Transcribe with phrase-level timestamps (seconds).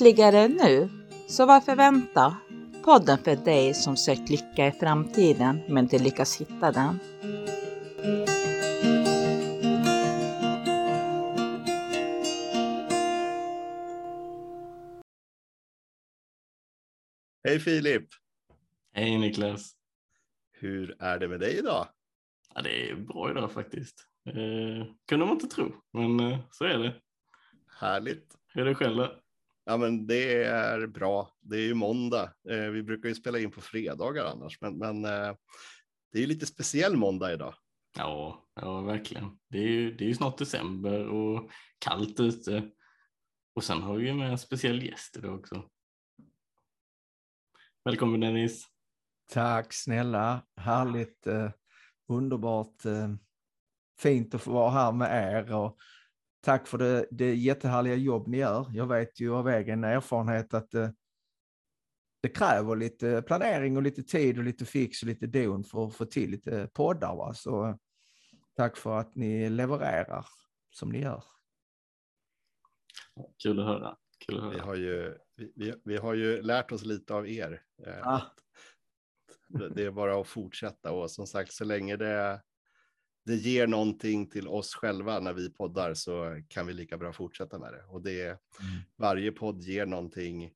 [0.00, 0.88] Lyckligare nu?
[1.28, 2.36] Så varför vänta?
[2.84, 6.98] Podden för dig som sökt lycka i framtiden men inte lyckas hitta den.
[17.44, 18.08] Hej Filip!
[18.92, 19.72] Hej Niklas!
[20.52, 21.88] Hur är det med dig idag?
[22.54, 24.06] Ja, det är bra idag faktiskt.
[24.26, 26.94] Eh, kunde man inte tro, men eh, så är det.
[27.80, 28.36] Härligt.
[28.54, 29.14] Hur är det själv då?
[29.68, 31.36] Ja, men det är bra.
[31.40, 32.32] Det är ju måndag.
[32.50, 35.34] Eh, vi brukar ju spela in på fredagar annars, men, men eh,
[36.12, 37.54] det är ju lite speciell måndag idag.
[37.98, 39.38] Ja, ja verkligen.
[39.48, 42.70] Det är, ju, det är ju snart december och kallt ute.
[43.54, 45.68] Och sen har vi ju med en speciell gäst idag också.
[47.84, 48.66] Välkommen Dennis.
[49.32, 50.46] Tack snälla.
[50.56, 51.50] Härligt, eh,
[52.08, 53.08] underbart, eh,
[54.00, 55.54] fint att få vara här med er.
[55.54, 55.78] Och
[56.40, 58.70] tack för det, det jättehärliga jobb ni gör.
[58.72, 60.90] Jag vet ju av egen erfarenhet att eh,
[62.20, 65.94] det kräver lite planering och lite tid och lite fix och lite don för att
[65.94, 67.16] få till lite poddar.
[67.16, 67.34] Va?
[67.34, 67.74] Så eh,
[68.56, 70.26] tack för att ni levererar
[70.70, 71.24] som ni gör.
[73.42, 73.96] Kul att höra.
[74.26, 74.54] Kul att höra.
[74.54, 75.18] Vi har ju,
[75.54, 77.62] vi, vi, har ju lärt oss lite av er.
[77.86, 78.22] Eh, Ah.
[79.48, 82.42] det, det är bara att fortsätta och som sagt så länge det,
[83.28, 87.58] det ger någonting till oss själva när vi poddar så kan vi lika bra fortsätta
[87.58, 87.84] med det.
[87.84, 88.40] Och det,
[88.96, 90.52] varje podd ger någonting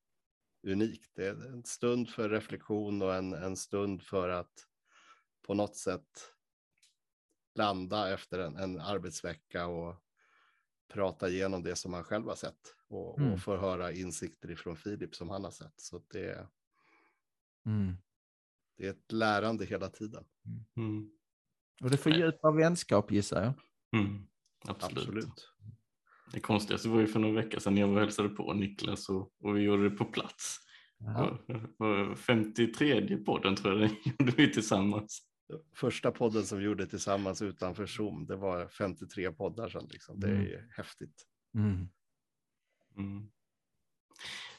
[0.66, 1.10] unikt.
[1.14, 4.66] Det är en stund för reflektion och en, en stund för att
[5.46, 6.32] på något sätt
[7.54, 9.94] landa efter en, en arbetsvecka och
[10.92, 13.32] prata igenom det som man själv har sett och, Mm.
[13.32, 15.80] och få höra insikter ifrån Filip som han har sett.
[15.80, 16.48] Så det,
[17.66, 17.96] Mm.
[18.76, 20.24] det är ett lärande hela tiden.
[20.76, 21.10] Mm.
[21.82, 23.52] Och det fördjupar vänskap gissar jag.
[24.02, 24.26] Mm.
[24.68, 24.98] Absolut.
[24.98, 25.48] Absolut.
[26.32, 29.32] Det konstigaste var ju för några veckor sedan jag var och hälsade på Niklas och,
[29.42, 30.58] och vi gjorde det på plats.
[30.98, 31.38] Ja.
[31.78, 35.22] Och- och 53 podden tror jag den gjorde vi tillsammans.
[35.76, 39.88] Första podden som vi gjorde tillsammans utanför Zoom, det var 53 poddar sedan.
[39.90, 40.20] Liksom.
[40.20, 40.70] Det är Mm.
[40.76, 41.26] häftigt.
[41.54, 41.88] Mm.
[42.96, 43.28] Mm.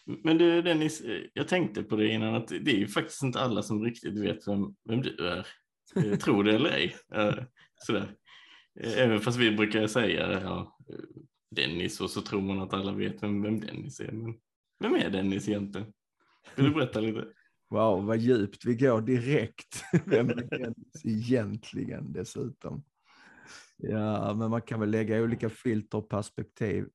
[0.06, 3.40] Men du Dennis, eh, jag tänkte på det innan att det är ju faktiskt inte
[3.40, 5.48] alla som riktigt vet vem, vem du är.
[5.94, 6.96] Tro Tror det eller ej.
[7.14, 7.36] Eh,
[7.78, 8.16] sådär.
[8.80, 10.78] Eh, även fast vi brukar säga ja,
[11.56, 14.12] Dennis och så tror man att alla vet vem, vem Dennis är.
[14.12, 14.36] Men
[14.80, 15.94] vem är Dennis egentligen?
[16.56, 17.28] Vill du berätta lite?
[17.70, 19.84] Wow, vad djupt vi går direkt.
[20.06, 22.84] Vem är Dennis egentligen dessutom?
[23.78, 26.88] Ja, men man kan väl lägga olika filter och perspektiv.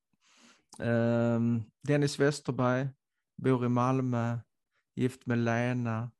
[0.79, 2.87] Ehm, Dennis Westerberg,
[3.37, 4.37] bor i Malmö,
[4.95, 6.11] gift med Lena.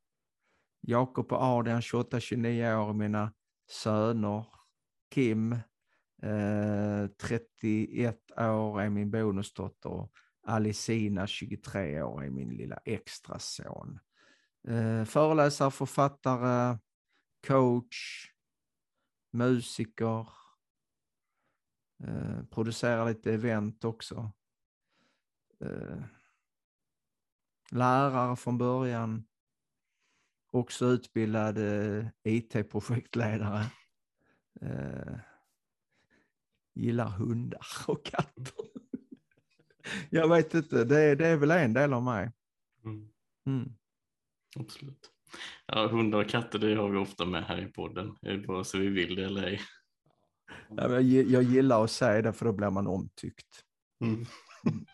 [0.81, 3.33] Jakob och Adrian, 28-29 år, mina
[3.69, 4.45] söner.
[5.11, 5.51] Kim,
[6.21, 10.09] eh, 31 år, är min bonusdotter.
[10.47, 13.99] Alicina, 23 år, är min lilla extrason.
[14.67, 16.77] Eh, föreläsare, författare,
[17.47, 18.31] coach,
[19.31, 20.27] musiker.
[22.03, 24.31] Eh, producerar lite event också.
[25.65, 26.03] Eh,
[27.71, 29.25] lärare från början.
[30.51, 33.65] Också utbildad eh, IT-projektledare.
[34.61, 35.15] Eh,
[36.75, 38.65] gillar hundar och katter.
[40.09, 42.31] Jag vet inte, det är, det är väl en del av mig.
[42.85, 43.09] Mm.
[43.47, 43.73] Mm.
[44.59, 45.11] Absolut.
[45.65, 48.15] Ja, hundar och katter det har vi ofta med här i podden.
[48.21, 49.61] Det är bara så vi vill det eller ej.
[50.69, 53.63] Ja, Jag, jag gillar att säga det för då blir man omtyckt.
[54.03, 54.25] Mm.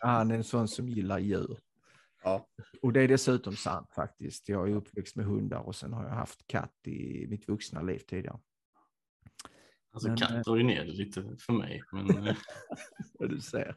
[0.00, 1.58] Han är en sån som gillar djur.
[2.26, 2.48] Ja,
[2.82, 4.48] Och det är dessutom sant faktiskt.
[4.48, 7.98] Jag är uppväxt med hundar och sen har jag haft katt i mitt vuxna liv
[7.98, 8.38] tidigare.
[9.92, 11.82] Alltså Men, katt eh, drar ju ner det lite för mig.
[11.92, 12.36] Men, eh,
[13.18, 13.76] du ser.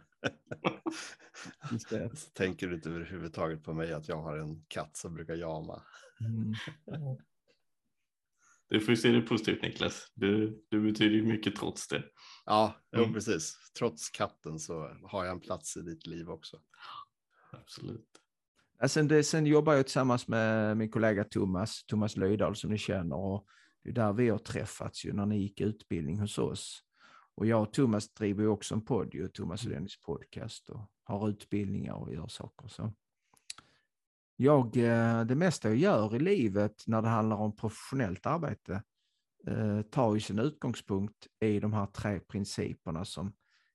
[1.71, 2.09] Du ser.
[2.15, 5.83] så tänker du inte överhuvudtaget på mig att jag har en katt som brukar jama.
[6.21, 6.53] Mm.
[8.69, 10.11] du får ju se det positivt Niklas.
[10.15, 12.03] Du, du betyder ju mycket trots det.
[12.45, 13.13] Ja, jo, Mm.
[13.13, 13.71] precis.
[13.79, 16.61] Trots katten så har jag en plats i ditt liv också.
[17.51, 18.18] Absolut.
[18.81, 22.77] Ja, Sen, det, sen jobbar jag tillsammans med min kollega Thomas, Thomas Löjdahl som ni
[22.77, 23.15] känner.
[23.15, 23.45] Och
[23.83, 26.83] det är där vi har träffats ju när ni gick utbildning hos oss.
[27.35, 30.81] Och jag och Thomas driver ju också en podd, ju, Thomas och Dennis podcast och
[31.03, 32.67] har utbildningar och gör saker.
[32.67, 32.93] Så.
[34.35, 38.83] Jag, eh, det mesta jag gör i livet när det handlar om professionellt arbete
[39.47, 43.33] eh, tar ju sin utgångspunkt i de här tre principerna som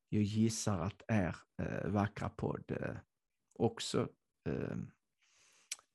[0.08, 2.72] jag gissar att är eh, Vackra podd
[3.54, 4.08] också
[4.44, 4.76] eh,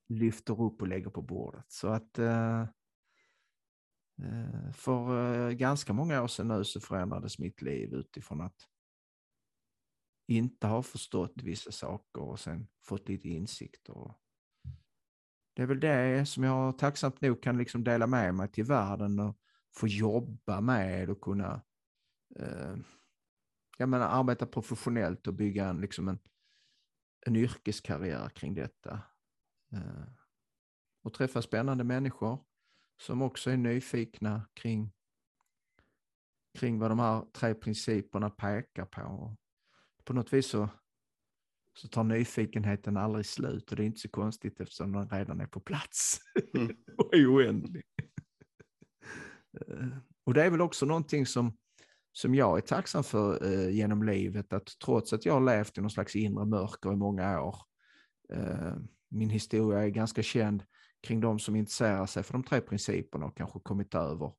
[0.07, 1.65] lyfter upp och lägger på bordet.
[1.67, 2.61] Så att eh,
[4.21, 8.67] eh för eh, ganska många år sedan nu så förändrades mitt liv utifrån att
[10.27, 14.13] inte ha förstått vissa saker och sen fått lite insikter.
[15.53, 19.19] Det är väl det som jag tacksamt nog kan liksom dela med mig till världen
[19.19, 19.37] och
[19.75, 21.61] få jobba med och kunna
[22.35, 22.75] eh,
[23.77, 26.19] jag menar, arbeta professionellt och bygga en, liksom en,
[27.25, 29.01] en yrkeskarriär kring detta.
[29.71, 30.03] Eh,
[31.03, 32.45] och träffa spännande människor
[33.01, 34.93] som också är nyfikna kring,
[36.59, 39.35] kring vad de här tre principerna pekar på.
[40.03, 40.69] På något vis så,
[41.73, 45.47] så tar nyfikenheten aldrig slut och det är inte så konstigt eftersom den redan är
[45.47, 46.19] på plats
[46.53, 46.77] mm.
[46.97, 47.83] och är oändlig.
[49.67, 49.87] Eh,
[50.23, 51.57] och det är väl också någonting som,
[52.11, 55.81] som jag är tacksam för eh, genom livet, att trots att jag har levt i
[55.81, 57.55] någon slags inre mörker i många år,
[58.33, 58.75] eh,
[59.09, 60.63] min historia är ganska känd
[61.01, 64.33] kring de som intresserar sig för de tre principerna och kanske kommit över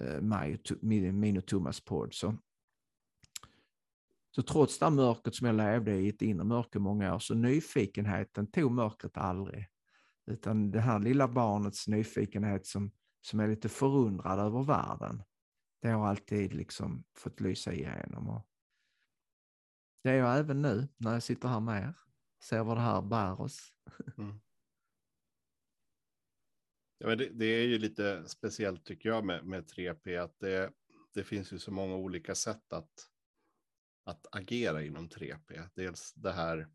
[0.00, 2.14] eh, mig, min och Thomas podd.
[2.14, 2.34] Så,
[4.34, 8.50] så trots det mörkret som jag levde i, ett inre mörker många år, så nyfikenheten
[8.50, 9.66] tog mörkret aldrig.
[10.26, 12.90] Utan det här lilla barnets nyfikenhet som,
[13.20, 15.22] som är lite förundrad över världen,
[15.86, 18.28] det har alltid liksom fått lysa igenom.
[18.28, 18.42] Och
[20.02, 21.94] det är jag även nu när jag sitter här med er,
[22.42, 23.72] ser vad det här bär oss.
[24.18, 24.40] Mm.
[26.98, 30.72] Ja, men det, det, är ju lite speciellt tycker jag med, med 3P, att det,
[31.14, 33.10] det finns ju så många olika sätt att,
[34.04, 35.68] att agera inom 3P.
[35.74, 36.68] Dels det här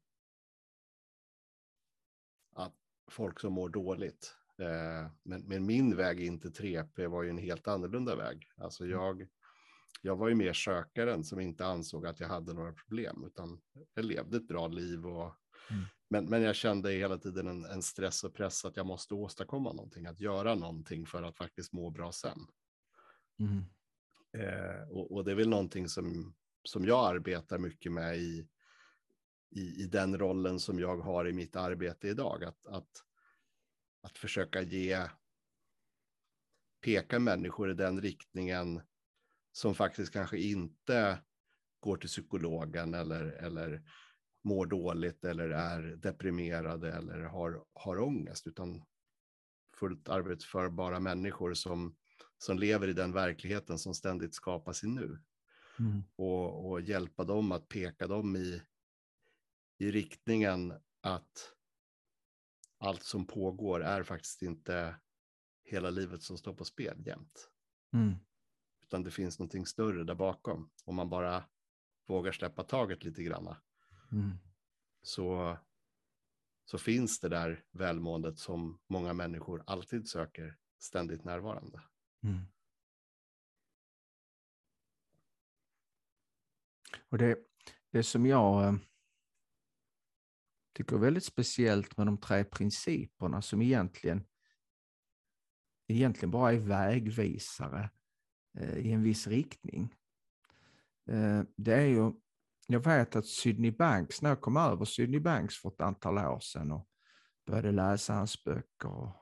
[2.53, 2.75] att
[3.07, 4.37] folk som mår dåligt.
[4.61, 8.51] Eh, men, men, min väg in till 3P var ju en helt annorlunda väg.
[8.57, 8.97] Alltså mm.
[8.97, 9.27] jag,
[10.01, 13.61] jag var ju mer sökaren som inte ansåg att jag hade några problem, utan
[13.93, 15.33] jag levde ett bra liv och
[15.69, 15.83] mm.
[16.11, 19.73] Men, men jag kände hela tiden en, en, stress och press att jag måste åstadkomma
[19.73, 22.47] någonting, att göra någonting för att faktiskt må bra sen.
[23.39, 23.63] Mm.
[24.37, 26.33] Eh, och, och, det är väl någonting som,
[26.63, 28.47] som jag arbetar mycket med i,
[29.49, 32.43] i, i, den rollen som jag har i mitt arbete idag.
[32.43, 33.03] Att, att,
[34.01, 35.07] att försöka ge,
[36.81, 38.81] peka människor i den riktningen
[39.51, 41.21] som faktiskt kanske inte
[41.79, 43.83] går till psykologen eller, eller
[44.43, 48.83] mår dåligt eller är deprimerade eller har, har ångest, utan
[49.75, 51.95] fullt arbetsförbara människor som,
[52.37, 55.19] som lever i den verkligheten som ständigt skapas i nu.
[55.79, 56.03] Mm.
[56.15, 58.61] Och, och hjälpa dem att peka dem i,
[59.77, 61.53] i riktningen att
[62.81, 64.95] allt som pågår är faktiskt inte
[65.63, 67.49] hela livet som står på spel jämt.
[67.93, 68.15] Mm.
[68.81, 70.71] Utan det finns någonting större där bakom.
[70.85, 71.43] Om man bara
[72.07, 73.61] vågar släppa taget lite granna
[74.11, 74.37] Mm.
[75.01, 75.57] Så,
[76.65, 81.81] så finns det där välmåendet som många människor alltid söker ständigt närvarande.
[82.23, 82.41] Mm.
[87.09, 87.37] Och det,
[87.91, 88.75] det som jag eh,
[90.73, 94.23] tycker är väldigt speciellt med de tre principerna som egentligen,
[95.87, 97.89] egentligen bara är vägvisare
[98.59, 99.95] eh, i en viss riktning.
[101.09, 102.11] Eh, det är ju
[102.71, 106.39] jag vet att Sydney Banks, när jag kom över Sydney Banks för ett antal år
[106.39, 106.87] sedan och
[107.45, 109.15] började läsa hans böcker och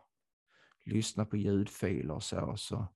[0.86, 2.88] lyssna på ljudfiler och så, så,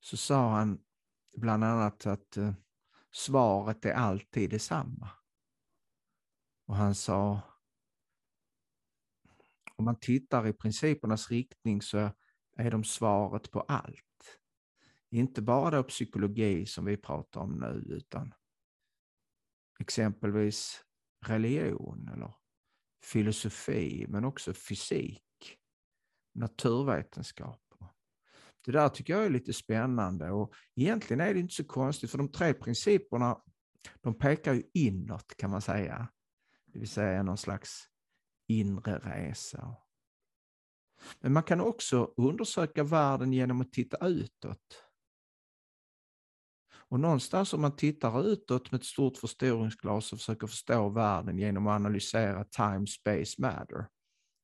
[0.00, 0.78] så sa han
[1.36, 2.52] bland annat att eh,
[3.12, 5.10] svaret är alltid detsamma.
[6.66, 7.40] Och han sa,
[9.76, 12.10] om man tittar i principernas riktning så
[12.56, 14.38] är de svaret på allt.
[15.10, 18.34] Inte bara då psykologi som vi pratar om nu, utan
[19.80, 20.84] exempelvis
[21.26, 22.34] religion eller
[23.04, 25.58] filosofi, men också fysik,
[26.34, 27.60] naturvetenskap.
[28.64, 32.18] Det där tycker jag är lite spännande och egentligen är det inte så konstigt för
[32.18, 33.42] de tre principerna
[34.00, 36.08] de pekar ju inåt kan man säga.
[36.74, 37.88] Det vill säga någon slags
[38.48, 39.76] inre resa.
[41.20, 44.84] Men man kan också undersöka världen genom att titta utåt.
[46.74, 51.66] Och någonstans om man tittar utåt med ett stort förstoringsglas och försöker förstå världen genom
[51.66, 53.88] att analysera time, space, matter,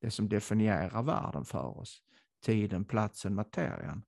[0.01, 2.03] det som definierar världen för oss,
[2.45, 4.03] tiden, platsen, materian.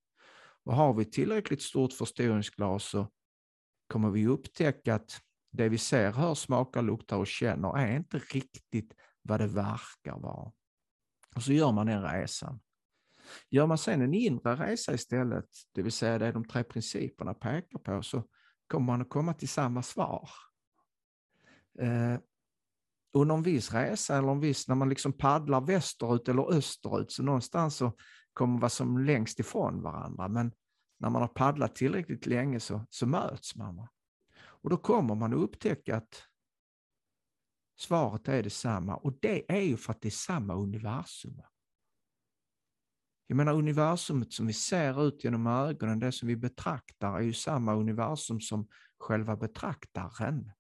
[0.65, 3.09] Och har vi tillräckligt stort förstoringsglas så
[3.87, 5.21] kommer vi upptäcka att
[5.53, 10.53] det vi ser, hör, smakar, luktar och känner är inte riktigt vad det verkar vara.
[11.37, 12.61] Och så gör man den resan.
[13.51, 17.79] Gör man sen en inre resa istället, det vill säga det de tre principerna pekar
[17.79, 18.25] på, så
[18.67, 20.29] kommer man att komma till samma svar.
[21.79, 22.19] Eh,
[23.13, 27.23] under en viss resa eller en viss, när man liksom paddlar västerut eller österut, så
[27.23, 27.93] någonstans så
[28.33, 30.29] kommer man vara som längst ifrån varandra.
[30.29, 30.53] Men
[30.99, 33.89] när man har paddlat tillräckligt länge så, så möts man.
[34.63, 36.29] Och då kommer man att upptäcka att
[37.83, 41.43] Svaret är detsamma och det är ju för att det är samma universum.
[43.27, 47.33] Jag menar universumet som vi ser ut genom ögonen, det som vi betraktar, är ju
[47.33, 50.53] samma universum som själva betraktaren.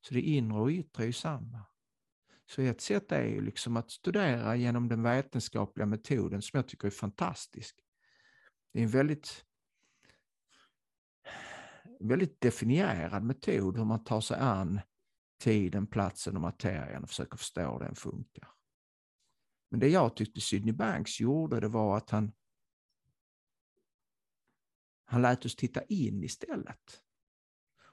[0.00, 1.64] Så det inre och yttre är ju samma.
[2.46, 6.86] Så ett sätt är ju liksom att studera genom den vetenskapliga metoden som jag tycker
[6.86, 7.76] är fantastisk.
[8.72, 9.44] Det är en väldigt,
[12.00, 14.80] väldigt definierad metod hur man tar sig an
[15.40, 18.48] tiden, platsen och materien och försöker förstå hur den funkar.
[19.70, 22.32] Men det jag tyckte Sydney Banks gjorde, det var att han,
[25.04, 27.00] han lät oss titta in istället.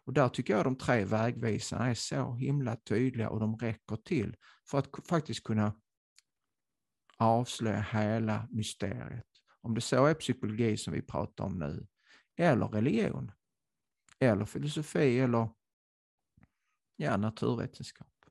[0.04, 4.36] Och där tycker jag de tre vägvisarna är så himla tydliga och de räcker till
[4.70, 5.74] för att faktiskt kunna
[7.18, 9.28] avslöja hela mysteriet.
[9.62, 11.88] Om det så är psykologi som vi pratar om nu,
[12.38, 13.32] eller religion,
[14.22, 15.50] eller filosofi, eller
[16.96, 18.26] ja, naturvetenskap.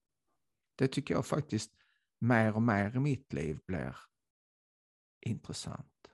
[0.74, 1.72] Det tycker jag faktiskt
[2.18, 3.96] mer och mer i mitt liv blir
[5.20, 6.12] intressant.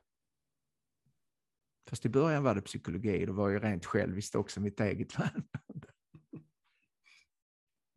[1.89, 5.93] Fast i början var det psykologi, det var ju rent själviskt också mitt eget välmående.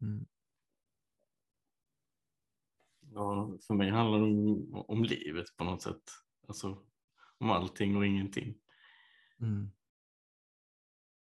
[0.01, 0.25] Mm.
[3.00, 6.03] Ja, för mig handlar det om, om livet på något sätt.
[6.48, 6.86] Alltså
[7.38, 8.57] om allting och ingenting.
[9.41, 9.71] Mm.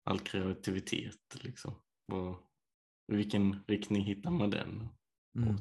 [0.10, 1.74] All kreativitet liksom.
[2.12, 2.50] Och
[3.12, 4.89] i vilken riktning hittar man den?
[5.36, 5.56] Mm.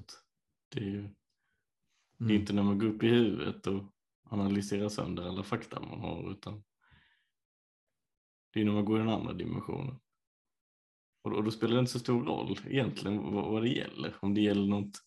[0.69, 1.15] Det är ju mm.
[2.19, 3.85] det är inte när man går upp i huvudet och
[4.23, 6.65] analyserar sönder alla fakta man har utan
[8.53, 9.99] det är när man går i den andra dimensionen.
[11.23, 14.17] Och då, och då spelar det inte så stor roll egentligen vad, vad, det gäller.
[14.21, 14.99] Om det gäller något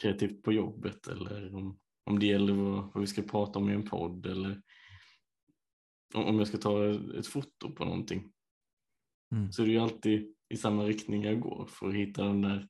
[0.00, 3.72] kreativt på jobbet eller om, om det gäller vad, vad vi ska prata om i
[3.72, 4.62] en podd eller
[6.14, 8.32] om jag ska ta ett foto på någonting.
[9.32, 9.52] Mm.
[9.52, 12.68] Så det är ju alltid i samma riktning jag går för att hitta den där,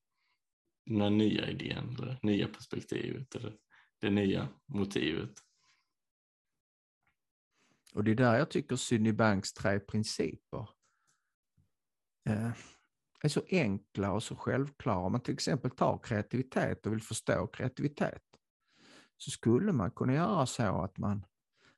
[0.87, 3.57] den där nya idén eller nya perspektivet eller
[4.01, 5.33] det nya motivet.
[7.95, 10.69] Och det är där jag tycker Sydney Banks tre principer
[12.29, 12.53] eh,
[13.23, 14.99] är så enkla och så självklara.
[14.99, 18.23] Om man till exempel tar kreativitet och vill förstå kreativitet
[19.17, 21.25] så skulle man kunna göra så att man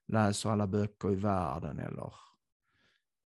[0.07, 2.15] läser alla böcker i världen eller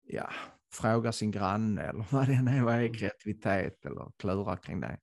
[0.03, 0.31] ja,
[0.73, 2.95] frågar sin granne eller vad det är, vad är mm.
[2.95, 4.99] kreativitet eller klurar kring det.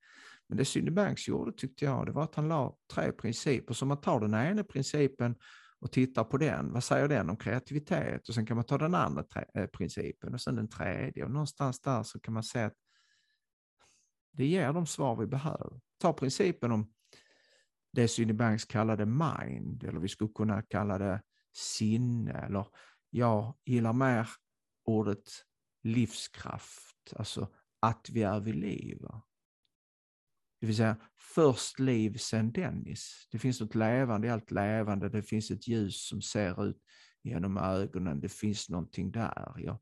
[0.48, 3.74] Men det Sydney Banks gjorde tyckte jag, det var att han la tre principer.
[3.74, 5.36] Så man tar den ena principen
[5.80, 6.74] och tittar på den.
[6.74, 8.30] Vad säger den om kreativitet?
[8.30, 9.24] Och sen kan man ta den andra
[9.54, 11.24] eh, principen och sen den tredje.
[11.24, 12.74] Och någonstans där så kan man se att
[14.32, 15.80] det ger de svar vi behöver.
[15.98, 16.94] Ta principen om
[17.94, 21.22] det Sydney Banks kallade mind, eller vi skulle kunna kalla det
[21.54, 22.68] sinne, eller
[23.10, 24.30] jag gillar mer
[24.86, 25.24] ordet
[25.84, 29.02] livskraft, alltså att vi är vid liv.
[30.60, 33.28] Det vill säga först liv, sen Dennis.
[33.32, 35.10] Det finns något levande i allt levande.
[35.10, 36.84] Det finns ett ljus som ser ut
[37.22, 38.20] genom ögonen.
[38.20, 39.54] Det finns någonting där.
[39.58, 39.78] Jag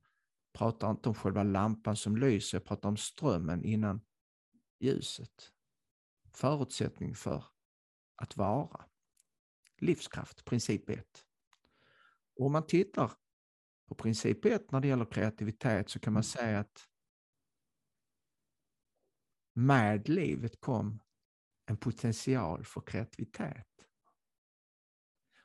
[0.54, 4.02] pratar inte om själva lampan som lyser, jag pratar om strömmen innan
[4.80, 5.52] ljuset.
[6.34, 7.46] Förutsättning för
[8.16, 8.86] att vara.
[9.78, 11.06] Livskraft, princip 1.
[12.40, 13.12] Om man tittar
[13.88, 16.88] på princip 1 när det gäller kreativitet så kan man säga att
[19.54, 21.00] med livet kom
[21.66, 23.68] en potential för kreativitet.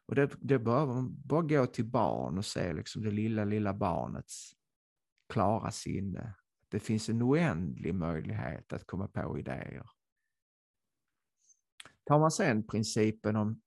[0.07, 4.53] Och det, det bara, bara gå till barn och se liksom det lilla, lilla barnets
[5.29, 6.35] klara sinne.
[6.69, 9.91] Det finns en oändlig möjlighet att komma på idéer.
[12.05, 13.63] Tar man sen principen om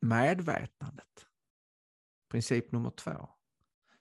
[0.00, 1.26] medvetandet,
[2.28, 3.37] princip nummer två,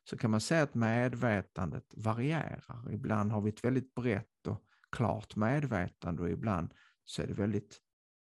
[0.10, 2.92] så kan man säga att medvetandet varierar.
[2.92, 6.74] Ibland har vi ett väldigt brett och klart medvetande och ibland
[7.04, 7.80] så är det väldigt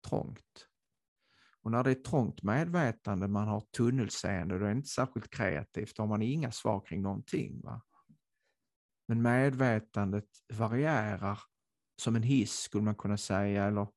[0.08, 0.68] trångt.
[1.62, 5.96] Och när det är trångt medvetande, man har tunnelseende, då är det inte särskilt kreativt,
[5.96, 7.60] då har man inga svar kring någonting.
[7.60, 7.82] Va?
[9.08, 11.38] Men medvetandet varierar
[12.02, 13.88] som en hiss skulle man kunna säga, eller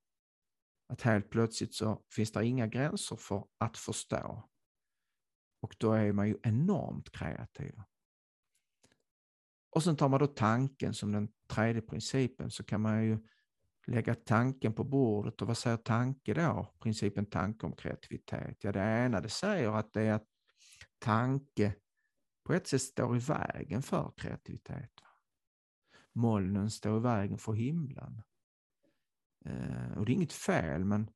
[0.90, 4.51] att helt plötsligt så finns det inga gränser för att förstå.
[5.62, 7.82] Och då är man ju enormt kreativ.
[9.70, 13.20] Och sen tar man då tanken som den tredje principen så kan man ju
[13.88, 16.76] lägga tanken på bordet och vad säger tanke då?
[16.80, 18.64] Principen tanke om kreativitet.
[18.64, 20.28] Ja, det ena det säger att det är att
[21.00, 21.76] tanke
[22.44, 24.92] på ett sätt står i vägen för kreativitet.
[26.14, 28.22] Molnen står i vägen för himlen.
[29.46, 31.10] Eh, och det är inget fel, men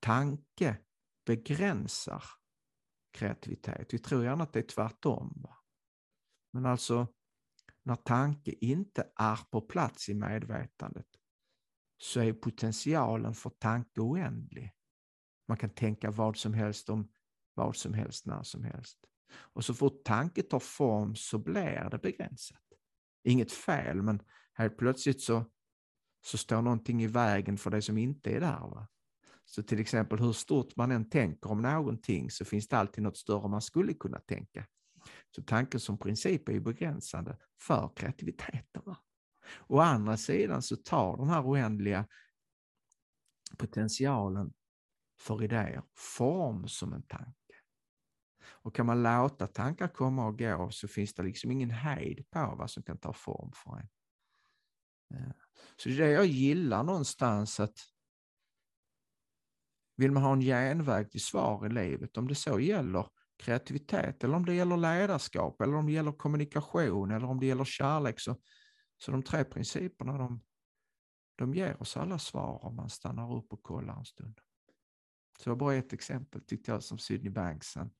[0.00, 0.76] tanke
[1.26, 2.24] begränsar
[3.14, 3.94] kreativitet.
[3.94, 5.32] Vi tror gärna att det är tvärtom.
[5.36, 5.56] Va?
[6.52, 7.06] Men alltså,
[7.82, 11.06] när tanke inte är på plats i medvetandet
[11.98, 14.72] så är potentialen för tanke oändlig.
[15.48, 17.08] Man kan tänka vad som helst om
[17.54, 18.98] vad som helst när som helst.
[19.34, 22.62] Och så fort tanke tar form så blir det begränsat.
[23.24, 24.22] Inget fel, men
[24.54, 25.44] helt plötsligt så,
[26.24, 28.60] så står någonting i vägen för det som inte är där.
[28.60, 28.88] Va?
[29.44, 33.16] Så till exempel hur stort man än tänker om någonting så finns det alltid något
[33.16, 34.66] större man skulle kunna tänka.
[35.36, 38.82] Så tanken som princip är ju begränsande för kreativiteten.
[38.84, 38.96] Va?
[39.66, 42.06] Å andra sidan så tar den här oändliga
[43.58, 44.52] potentialen
[45.20, 47.34] för idéer form som en tanke.
[48.46, 52.54] Och kan man låta tankar komma och gå så finns det liksom ingen hejd på
[52.58, 53.88] vad som kan ta form för en.
[55.14, 55.32] Eh,
[55.76, 57.93] så det är det jag gillar någonstans att
[59.96, 64.36] vill man ha en genväg till svar i livet, om det så gäller kreativitet eller
[64.36, 68.36] om det gäller ledarskap eller om det gäller kommunikation eller om det gäller kärlek så,
[68.98, 70.40] så de tre principerna de,
[71.36, 74.40] de ger oss alla svar om man stannar upp och kollar en stund.
[75.38, 77.74] Så det var bara ett exempel tyckte jag som Sydney Banks.
[77.74, 77.90] Han,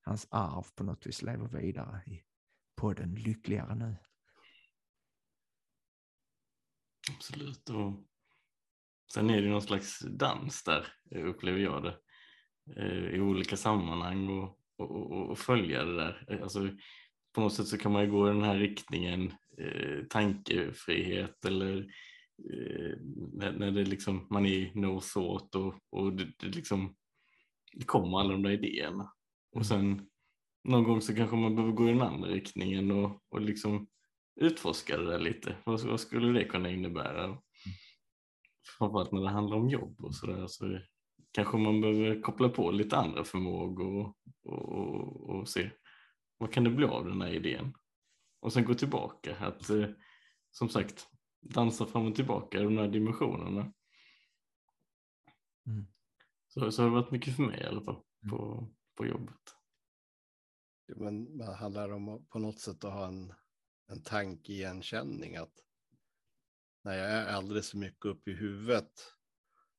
[0.00, 2.22] hans arv på något vis lever vidare i
[2.76, 3.96] podden Lyckligare nu.
[7.16, 7.70] Absolut.
[7.70, 7.92] Och
[9.14, 11.96] sen är det någon slags dans där, upplever jag det,
[12.76, 16.38] eh, i olika sammanhang och, och, och följa det där.
[16.42, 16.68] Alltså,
[17.34, 21.78] på något sätt så kan man ju gå i den här riktningen, eh, tankefrihet eller
[22.52, 22.96] eh,
[23.32, 26.94] när, när, det liksom, man är i no thought och, och det, det, liksom,
[27.72, 29.12] det kommer alla de där idéerna.
[29.52, 30.06] Och sen
[30.64, 33.86] någon gång så kanske man behöver gå i den andra riktningen och, och liksom
[34.40, 35.56] utforska det där lite.
[35.64, 37.38] Vad, vad skulle det kunna innebära?
[38.78, 40.78] Framförallt när det handlar om jobb och sådär så
[41.32, 45.70] kanske man behöver koppla på lite andra förmågor och, och, och, se
[46.38, 47.74] vad kan det bli av den här idén?
[48.40, 49.36] Och sen gå tillbaka.
[49.36, 49.88] Att eh,
[50.50, 51.08] som sagt
[51.40, 53.72] dansa fram och tillbaka i de här dimensionerna.
[55.66, 55.86] Mm.
[56.48, 59.40] Så, så har det varit mycket för mig i alla fall på, på jobbet.
[60.96, 63.32] Men det handlar om att på något sätt att ha en,
[63.88, 65.36] en tankeigenkänning.
[65.36, 65.65] Att
[66.86, 69.14] när jag är alldeles för mycket upp i huvudet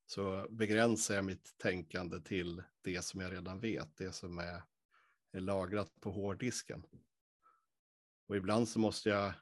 [0.05, 4.63] så begränsar jag mitt tänkande till det som jag redan vet, det som är,
[5.31, 6.83] är lagrat på hårddisken.
[8.27, 9.33] Och ibland så måste jag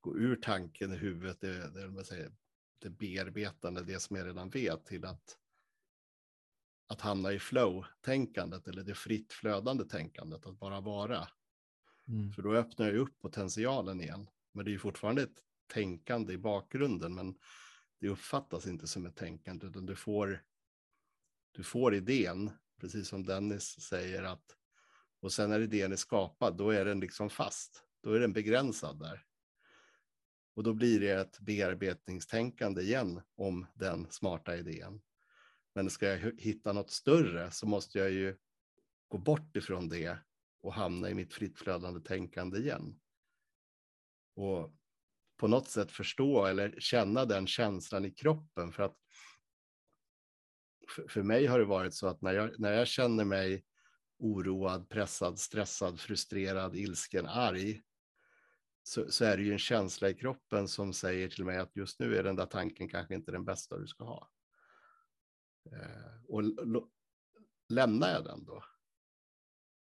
[0.00, 2.32] gå ur tanken i huvudet, det, det, säger,
[2.78, 5.38] det bearbetande, det som jag redan vet, till att
[6.86, 11.28] att hamna i flow-tänkandet eller det fritt flödande tänkandet, att bara vara.
[12.08, 12.32] Mm.
[12.32, 14.30] För då öppnar jag upp potentialen igen.
[14.52, 17.34] Men det är ju fortfarande ett tänkande i bakgrunden, men
[18.00, 20.42] det uppfattas inte som ett tänkande, utan du får,
[21.52, 24.56] du får idén, precis som Dennis säger, att
[25.20, 27.84] och sen när idén är skapad, då är den liksom fast.
[28.02, 29.24] Då är den begränsad där.
[30.54, 35.00] Och då blir det ett bearbetningstänkande igen om den smarta idén.
[35.74, 38.36] Men ska jag hitta något större så måste jag ju
[39.08, 40.18] gå bort ifrån det
[40.60, 43.00] och hamna i mitt fritt flödande tänkande igen.
[44.34, 44.74] Och
[45.40, 48.72] på något sätt förstå eller känna den känslan i kroppen.
[48.72, 48.96] För att
[51.08, 53.64] för mig har det varit så att när jag, när jag känner mig
[54.18, 57.82] oroad, pressad, stressad, frustrerad, ilsken, arg,
[58.82, 62.00] så, så, är det ju en känsla i kroppen som säger till mig att just
[62.00, 64.30] nu är den där tanken kanske inte den bästa du ska ha.
[65.72, 66.42] Eh, och
[67.68, 68.64] lämnar jag den då?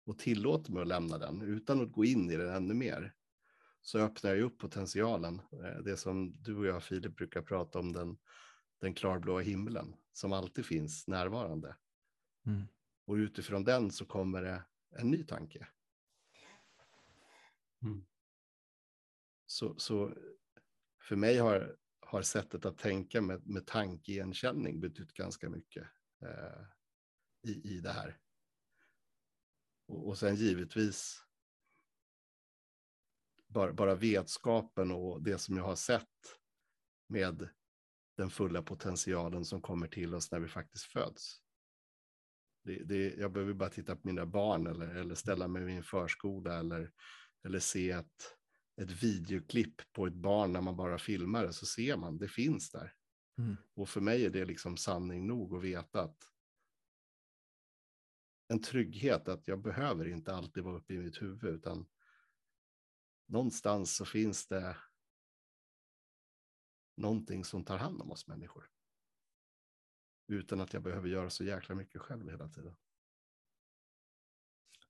[0.06, 3.16] Och tillåter mig att lämna den utan att gå in i den ännu mer.
[3.82, 5.42] Så öppnar jag upp potentialen.
[5.64, 8.18] Eh, det som du och jag Filip brukar prata om, den,
[8.80, 11.76] den klarblåa himlen som alltid finns närvarande.
[12.46, 12.64] Mm.
[13.06, 14.64] Och utifrån den så kommer det
[14.98, 15.68] en ny tanke.
[17.84, 18.06] Mm.
[19.46, 20.14] Så, så
[21.00, 21.76] för mig har
[22.12, 25.88] har sättet att tänka med, med tankeigenkänning betytt ganska mycket
[26.22, 26.66] eh,
[27.42, 28.18] i, i det här.
[29.88, 31.26] Och, och sen givetvis
[33.54, 36.40] bara, bara vetskapen och det som jag har sett
[37.10, 37.50] med
[38.18, 41.42] den fulla potentialen som kommer till oss när vi faktiskt föds.
[42.64, 45.84] Det, det, jag behöver bara titta på mina barn eller, eller ställa mig i en
[45.84, 46.92] förskola eller,
[47.46, 48.38] eller se ett,
[48.82, 52.72] ett videoklipp på ett barn när man bara filmar det så ser man, det finns
[52.72, 52.94] där.
[53.38, 53.58] Mm.
[53.74, 56.18] Och för mig är det liksom sanning nog att veta att
[58.48, 61.88] en trygghet att jag behöver inte alltid vara uppe i mitt huvud utan
[63.32, 64.78] någonstans så finns det
[66.98, 68.70] någonting som tar hand om oss människor.
[70.28, 72.76] Utan att jag behöver göra så jäkla mycket själv hela tiden.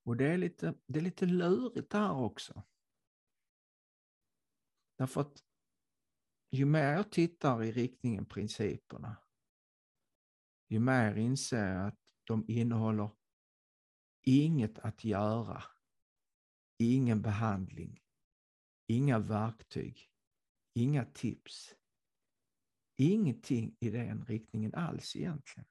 [0.03, 2.63] Och det är lite, det är lite lurigt här också.
[4.97, 5.43] Därför att
[6.51, 9.17] ju mer jag tittar i riktningen principerna,
[10.67, 13.09] ju mer inser jag att de innehåller
[14.21, 15.63] inget att göra,
[16.77, 18.00] ingen behandling,
[18.91, 20.09] inga verktyg,
[20.73, 21.75] inga tips,
[22.97, 25.69] ingenting i den riktningen alls egentligen.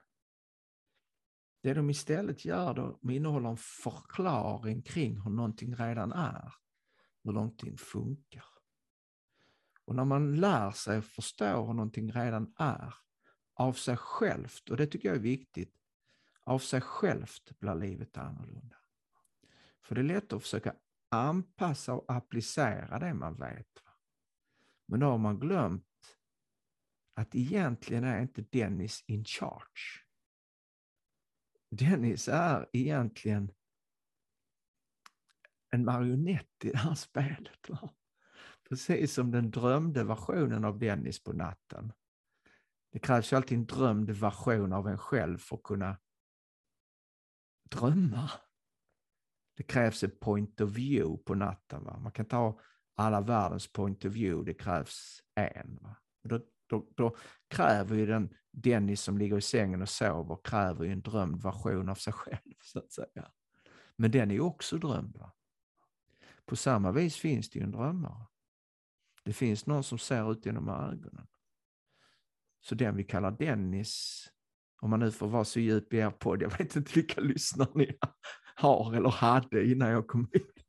[1.62, 6.54] Det de istället gör, de innehåller en förklaring kring hur någonting redan är,
[7.24, 8.44] hur någonting funkar.
[9.84, 12.94] Och när man lär sig förstå hur någonting redan är
[13.54, 15.74] av sig självt, och det tycker jag är viktigt,
[16.42, 18.76] av sig självt blir livet annorlunda.
[19.82, 20.74] För det är lätt att försöka
[21.10, 23.82] anpassa och applicera det man vet.
[24.86, 25.84] Men då har man glömt
[27.14, 30.04] att egentligen är inte Dennis in charge.
[31.70, 33.52] Dennis är egentligen
[35.70, 37.68] en marionett i det här spelet.
[37.68, 37.94] Va?
[38.68, 41.92] Precis som den drömde versionen av Dennis på natten.
[42.92, 45.96] Det krävs ju alltid en drömd version av en själv för att kunna
[47.70, 48.30] drömma.
[49.60, 51.84] Det krävs ett point of view på natten.
[51.84, 51.98] Va?
[51.98, 52.60] Man kan ta
[52.94, 55.78] alla världens point of view, det krävs en.
[55.82, 55.96] Va?
[56.22, 57.16] Då, då, då,
[57.48, 61.88] kräver ju den Dennis som ligger i sängen och sover, kräver ju en drömd version
[61.88, 62.54] av sig själv.
[62.62, 63.30] så att säga.
[63.96, 65.16] Men den är ju också drömd.
[65.16, 65.32] Va?
[66.44, 68.26] På samma vis finns det ju en drömmare.
[69.24, 71.26] Det finns någon som ser ut genom ögonen.
[72.60, 74.24] Så den vi kallar Dennis,
[74.80, 77.70] om man nu får vara så djup i er podd, jag vet inte vilka lyssnare
[77.74, 77.98] ni
[78.54, 80.64] har eller hade innan jag kom hit.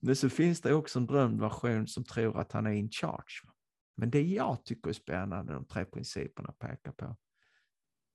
[0.00, 3.52] Men så finns det också en drömd version som tror att han är in charge.
[3.96, 7.16] Men det jag tycker är spännande, de tre principerna pekar på,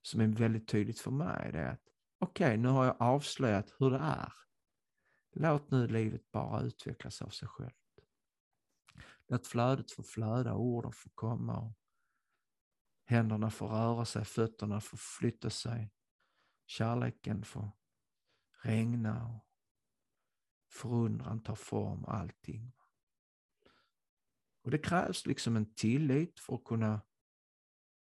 [0.02, 1.84] som är väldigt tydligt för mig, det är att
[2.20, 4.34] okej, okay, nu har jag avslöjat hur det är.
[5.34, 7.76] Låt nu livet bara utvecklas av sig självt.
[9.28, 11.74] Låt flödet få flöda, orden få komma.
[13.06, 15.92] Händerna får röra sig, fötterna får flytta sig.
[16.66, 17.72] Kärleken får
[18.64, 19.48] regna och
[20.70, 22.72] förundran tar form, allting.
[24.64, 27.02] Och det krävs liksom en tillit för att kunna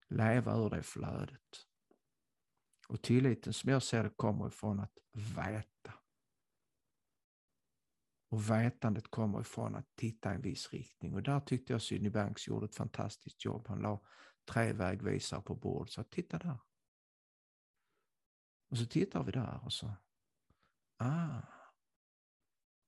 [0.08, 1.66] leva ur det flödet.
[2.88, 4.98] Och tilliten som jag ser det kommer ifrån att
[5.36, 5.94] veta.
[8.30, 11.14] Och vetandet kommer ifrån att titta i en viss riktning.
[11.14, 13.68] Och där tyckte jag Sydney Banks gjorde ett fantastiskt jobb.
[13.68, 14.00] Han la
[14.44, 15.92] tre vägvisare på bordet.
[15.92, 16.58] Så titta där.
[18.70, 19.92] Och så tittar vi där och så,
[20.98, 21.42] ah.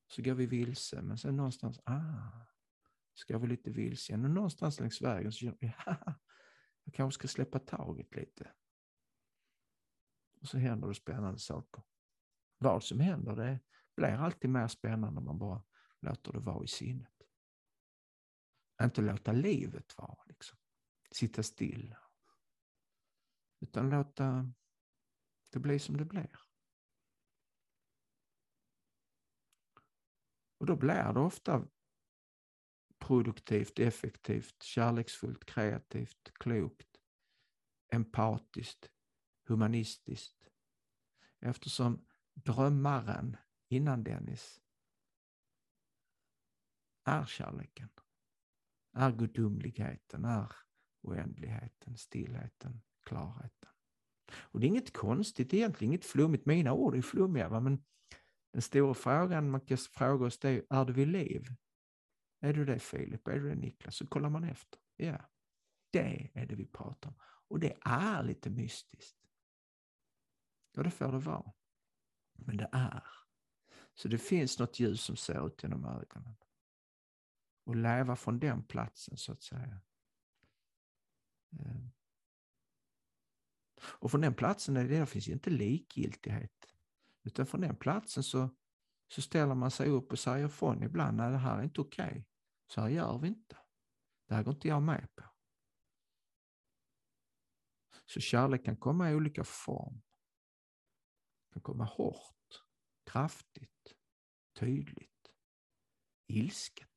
[0.06, 2.46] Så går vi vilse, men sen någonstans, ah.
[3.14, 4.24] Så går vi lite vilse igen.
[4.24, 6.14] Och någonstans längs vägen så känner vi, ah.
[6.84, 8.52] Jag kanske ska släppa taget lite.
[10.40, 11.82] Och så händer det spännande saker.
[12.58, 13.60] Vad som händer, det
[13.96, 15.62] blir alltid mer spännande om man bara
[16.00, 17.22] låter det vara i sinnet.
[18.82, 20.58] Inte låta livet vara, liksom.
[21.10, 21.94] sitta still.
[23.60, 24.52] Utan låta
[25.50, 26.49] det bli som det blir.
[30.60, 31.68] Och då blir det ofta
[32.98, 37.00] produktivt, effektivt, kärleksfullt, kreativt, klokt,
[37.92, 38.90] empatiskt,
[39.46, 40.50] humanistiskt.
[41.38, 43.36] Eftersom drömmaren
[43.68, 44.60] innan Dennis
[47.04, 47.88] är kärleken,
[48.92, 50.52] är gudomligheten, är
[51.02, 53.70] oändligheten, stillheten, klarheten.
[54.32, 56.46] Och det är inget konstigt egentligen, inget flummigt.
[56.46, 57.60] Mina ord är flummiga, va?
[57.60, 57.84] men
[58.52, 61.46] den stora frågan man kan fråga oss det är, är du vid liv?
[62.40, 63.28] Är du det Filip?
[63.28, 63.96] Är du det Niklas?
[63.96, 64.80] Så kollar man efter.
[64.96, 65.30] Ja,
[65.90, 67.14] det är det vi pratar om.
[67.20, 69.16] Och det är lite mystiskt.
[70.76, 71.52] Och det får det vara.
[72.32, 73.04] Men det är.
[73.94, 76.36] Så det finns något ljus som ser ut genom ögonen.
[77.64, 79.80] Och leva från den platsen så att säga.
[81.52, 81.90] Ehm.
[83.82, 86.69] Och från den platsen är det, där finns inte likgiltighet.
[87.22, 88.48] Utan från den platsen så,
[89.08, 92.10] så ställer man sig upp och säger ifrån ibland, nej det här är inte okej.
[92.10, 92.24] Okay.
[92.66, 93.56] Så här gör vi inte.
[94.28, 95.24] Det här går inte jag med på.
[98.06, 100.02] Så kärlek kan komma i olika form.
[101.48, 102.64] Det kan komma hårt,
[103.04, 103.94] kraftigt,
[104.58, 105.30] tydligt,
[106.26, 106.88] ilsket.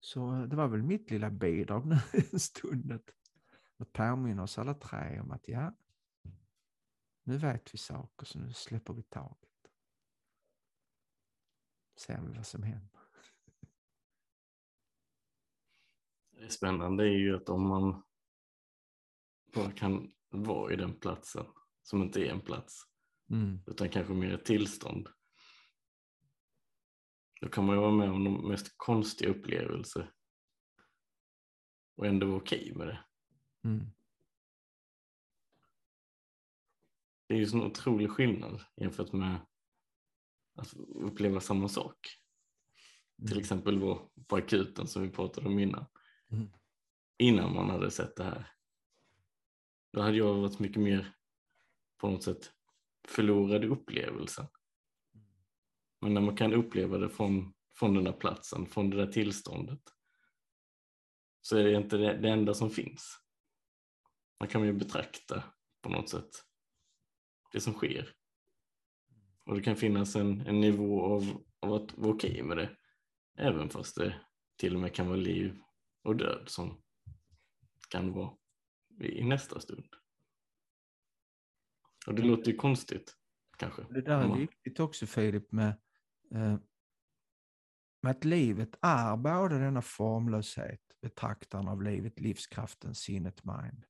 [0.00, 1.96] Så eh, det var väl mitt lilla bidrag nu
[2.32, 3.10] en stund att,
[3.76, 5.74] att påminna oss alla tre om att ja,
[7.22, 9.72] nu vet vi saker så nu släpper vi taget.
[11.96, 13.00] Ser vi vad som händer.
[16.30, 18.02] Det spännande är ju att om man
[19.54, 21.46] bara kan vara i den platsen
[21.82, 22.82] som inte är en plats
[23.30, 23.58] mm.
[23.66, 25.08] utan kanske mer ett tillstånd.
[27.40, 30.12] Då kan man ju vara med om de mest konstiga upplevelser
[31.96, 33.04] och ändå vara okej okay med det.
[33.64, 33.86] Mm.
[37.32, 39.40] Det är ju sån otrolig skillnad jämfört med
[40.54, 41.96] att uppleva samma sak.
[43.18, 43.28] Mm.
[43.28, 45.86] Till exempel på, på akuten som vi pratade om innan.
[46.30, 46.48] Mm.
[47.18, 48.52] Innan man hade sett det här.
[49.92, 51.14] Då hade jag varit mycket mer
[51.98, 52.52] på något sätt
[53.08, 54.46] förlorad i upplevelsen.
[56.00, 59.82] Men när man kan uppleva det från, från den där platsen, från det där tillståndet
[61.40, 63.18] så är det inte det, det enda som finns.
[64.40, 65.44] Man kan ju betrakta
[65.82, 66.51] på något sätt
[67.52, 68.14] det som sker.
[69.44, 72.76] Och det kan finnas en, en nivå av, av att vara okej okay med det.
[73.38, 74.20] Även fast det
[74.56, 75.58] till och med kan vara liv
[76.02, 76.82] och död som
[77.88, 78.36] kan vara
[79.00, 79.88] i nästa stund.
[82.06, 83.16] Och det låter ju konstigt
[83.58, 83.82] kanske.
[83.90, 85.68] Det där är viktigt också Filip med,
[86.34, 86.56] eh,
[88.02, 93.84] med att livet är både denna formlöshet, betraktaren av livet, livskraften, sinnet, mind.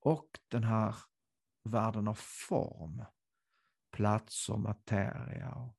[0.00, 0.94] Och den här
[1.62, 2.18] världen av
[2.48, 3.04] form,
[3.92, 5.54] platser, materia.
[5.54, 5.76] Och,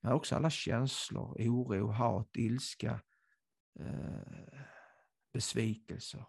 [0.00, 3.00] men också alla känslor, oro, hat, ilska,
[3.78, 4.60] eh,
[5.32, 6.26] besvikelser.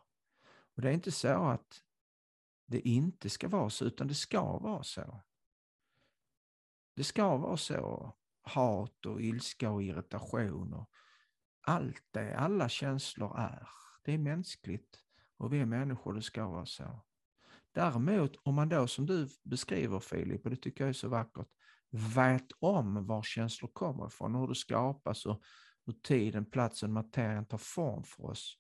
[0.76, 1.82] Och det är inte så att
[2.66, 5.24] det inte ska vara så, utan det ska vara så.
[6.96, 8.16] Det ska vara så.
[8.44, 10.90] Hat och ilska och irritation och
[11.62, 13.68] allt det, alla känslor är.
[14.04, 15.04] Det är mänskligt
[15.38, 17.06] och vi är människor, det ska vara så.
[17.74, 21.48] Däremot om man då som du beskriver Filip, och det tycker jag är så vackert,
[22.16, 25.44] vet om var känslor kommer ifrån, hur det skapas och
[25.86, 28.58] hur tiden, platsen, materien tar form för oss,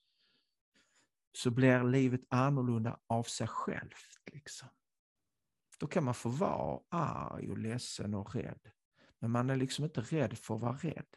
[1.34, 4.19] så blir livet annorlunda av sig självt.
[4.32, 4.69] Liksom.
[5.80, 8.71] Då kan man få vara arg och ledsen och rädd.
[9.19, 11.15] Men man är liksom inte rädd för att vara rädd.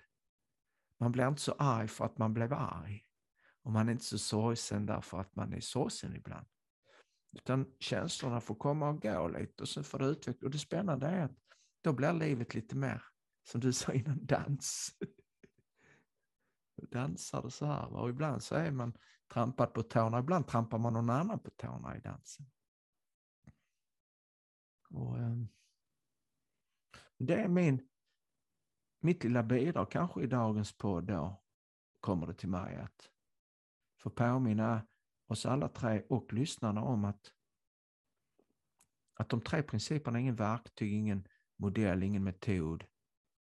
[1.00, 3.04] Man blir inte så arg för att man blev arg.
[3.62, 6.46] Och man är inte så sorgsen därför att man är sorgsen ibland.
[7.34, 10.42] Utan känslorna får komma och gå lite och sen får det utvecklas.
[10.42, 11.38] Och det spännande är att
[11.80, 13.02] då blir livet lite mer,
[13.44, 14.94] som du sa innan, dans.
[16.90, 17.92] Dansar det så här.
[17.92, 18.98] Och ibland så är man
[19.32, 22.46] trampad på tårna, ibland trampar man någon annan på tårna i dansen.
[24.90, 25.48] Och, ehm,
[27.18, 27.88] det är min,
[29.00, 31.42] mitt lilla bidrag kanske i dagens podd då,
[32.00, 33.10] kommer det till mig att
[33.98, 34.86] få påminna
[35.26, 37.32] oss alla tre och lyssnarna om att,
[39.14, 42.84] att de tre principerna är ingen verktyg, ingen modell, ingen metod,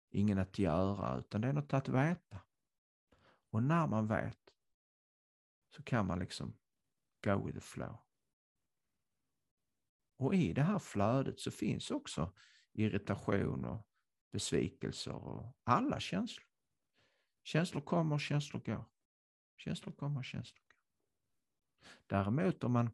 [0.10, 2.42] ingen att göra, utan det är något att veta.
[3.50, 4.40] Och när man vet
[5.70, 6.58] så kan man liksom
[7.24, 7.98] go with the flow.
[10.18, 12.34] Och i det här flödet så finns också
[12.74, 13.88] irritation och
[14.32, 16.48] besvikelser och alla känslor.
[17.44, 18.86] Känslor kommer, känslor går.
[19.58, 20.63] Känslor kommer, känslor går.
[22.08, 22.90] Däremot om man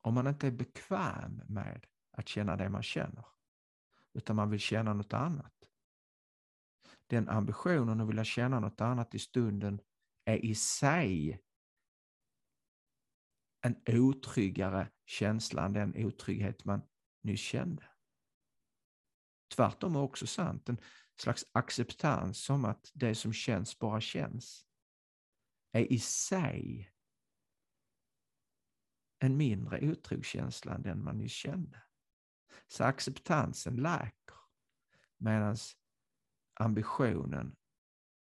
[0.00, 3.24] om man inte är bekväm med att känna det man känner,
[4.12, 5.70] utan man vill känna något annat.
[7.06, 9.80] Den ambitionen att vilja känna något annat i stunden
[10.24, 11.42] är i sig
[13.60, 16.82] en otryggare känsla än den otrygghet man
[17.22, 17.84] nyss kände.
[19.54, 20.80] Tvärtom är också sant, en
[21.20, 24.65] slags acceptans som att det som känns bara känns
[25.76, 26.92] är i sig
[29.18, 31.82] en mindre otrokänsla än den man nyss kände.
[32.68, 34.36] Så acceptansen läker
[35.18, 35.56] medan
[36.54, 37.56] ambitionen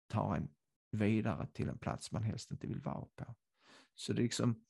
[0.08, 0.54] tar en
[0.90, 3.34] vidare till en plats man helst inte vill vara på.
[3.94, 4.64] Så det är liksom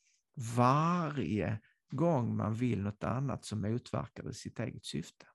[0.57, 5.27] varje gång man vill något annat så motverkar det sitt eget syfte.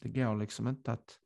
[0.00, 1.20] Det går liksom inte att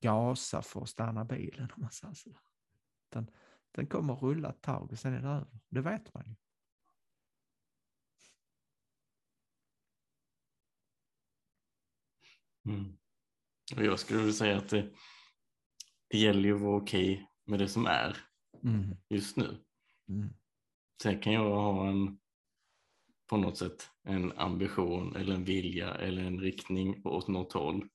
[0.00, 2.30] gasa för att stanna bilen om man säger så.
[3.08, 3.30] Den,
[3.70, 5.60] den kommer rulla ett tag och sen är det över.
[5.68, 6.34] Det vet man ju.
[12.72, 12.98] Mm.
[13.76, 14.90] Och jag skulle vilja säga att det,
[16.08, 18.16] det gäller ju att vara okej okay med det som är
[18.64, 18.96] mm.
[19.08, 19.64] just nu.
[20.08, 20.28] Mm.
[21.02, 22.20] Sen kan jag ha en
[23.26, 27.88] på något sätt en ambition eller en vilja eller en riktning åt något håll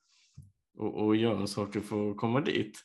[0.75, 2.79] och, och göra saker för att komma dit.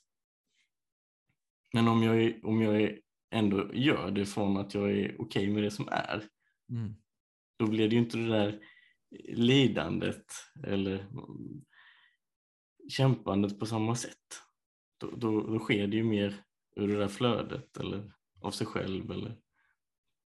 [1.73, 2.99] Men om jag, om jag
[3.31, 6.25] ändå gör det från att jag är okej okay med det som är,
[6.71, 6.95] mm.
[7.59, 8.61] då blir det ju inte det där
[9.29, 10.25] lidandet
[10.67, 11.07] eller
[12.89, 14.43] kämpandet på samma sätt.
[14.99, 16.45] Då, då, då sker det ju mer
[16.77, 19.39] ur det där flödet eller av sig själv eller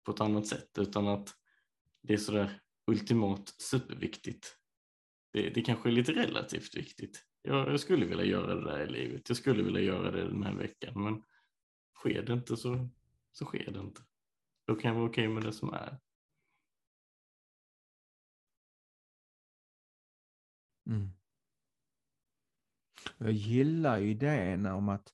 [0.04, 1.36] på ett annat sätt utan att
[2.02, 4.58] det är sådär ultimat superviktigt.
[5.32, 7.26] Det, det kanske är lite relativt viktigt.
[7.42, 9.30] Jag, jag skulle vilja göra det där i livet.
[9.30, 11.24] Jag skulle vilja göra det den här veckan, men
[11.96, 12.90] sker det inte så,
[13.32, 14.02] så sker det inte.
[14.66, 16.00] Då kan jag vara okej med det som är.
[20.86, 21.10] Mm.
[23.18, 25.14] Jag gillar idén om att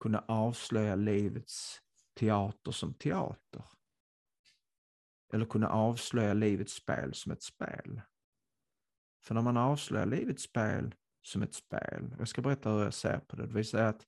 [0.00, 1.82] kunna avslöja livets
[2.14, 3.64] teater som teater.
[5.32, 8.00] Eller kunna avslöja livets spel som ett spel.
[9.24, 10.94] För när man avslöjar livets spel
[11.26, 14.06] som ett spel, jag ska berätta hur jag ser på det, det vill säga att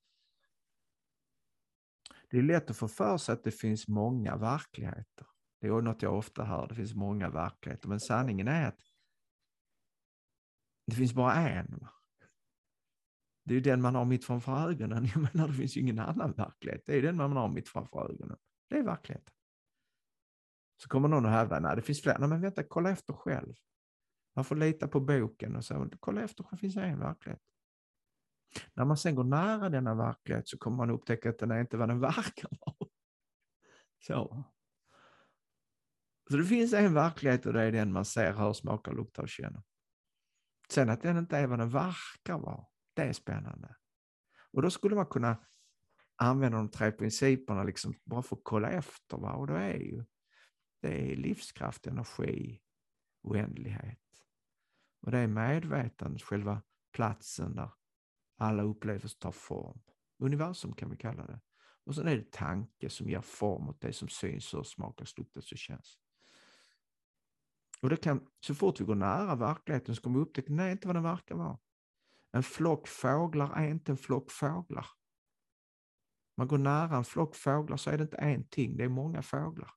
[2.29, 5.27] det är lätt att få för sig att det finns många verkligheter.
[5.61, 8.79] Det är något jag ofta hör, det finns många verkligheter, men sanningen är att
[10.87, 11.87] det finns bara en.
[13.45, 15.05] Det är ju den man har mitt framför ögonen.
[15.13, 16.83] Jag menar, det finns ju ingen annan verklighet.
[16.85, 18.37] Det är den man har mitt framför ögonen.
[18.69, 19.33] Det är verkligheten.
[20.81, 22.19] Så kommer någon att hävda, nej det finns fler.
[22.19, 23.53] Nej men vänta, kolla efter själv.
[24.39, 25.89] Man får lita på boken och så.
[25.99, 27.41] Kolla efter, om det finns en verklighet.
[28.73, 31.77] När man sen går nära denna verklighet så kommer man upptäcka att den är inte
[31.77, 32.89] vad den verkar vara.
[33.99, 34.43] Så.
[36.29, 39.29] Så det finns en verklighet och det är den man ser, hör, smakar, luktar och
[39.29, 39.63] känner.
[40.69, 43.75] Sen att den inte är vad den verkar vara, det är spännande.
[44.51, 45.37] Och då skulle man kunna
[46.15, 49.17] använda de tre principerna liksom bara för att kolla efter.
[49.17, 49.33] Va?
[49.33, 50.05] Och då är ju
[50.81, 52.61] det är livskraft, energi,
[53.21, 54.08] oändlighet.
[55.01, 57.71] Och det är medvetandet, själva platsen där
[58.37, 59.79] alla upplevelser tar form.
[60.19, 61.39] Universum kan vi kalla det.
[61.83, 65.51] Och sen är det tanke som ger form åt det som syns, och smakas, luktas
[65.51, 65.99] och känns.
[67.81, 70.87] Och det kan, så fort vi går nära verkligheten så kommer vi upptäcka, nej, inte
[70.87, 71.57] vad den verkar vara.
[72.31, 74.85] En flock fåglar är inte en flock fåglar.
[76.37, 79.21] Man går nära en flock fåglar så är det inte en ting, det är många
[79.21, 79.71] fåglar.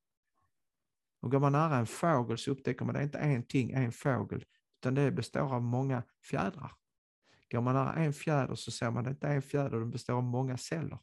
[1.21, 3.71] Och går man nära en fågel så upptäcker man att det är inte en ting,
[3.71, 4.45] en fågel,
[4.83, 6.73] utan det består av många fjädrar.
[7.51, 9.91] Går man nära en fjäder så ser man att det inte är en fjäder, den
[9.91, 10.99] består av många celler.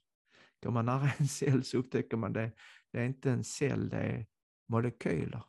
[0.63, 2.51] Går man nära en cell så upptäcker man att det,
[2.91, 4.27] det är inte en cell, det är
[4.67, 5.43] molekyler.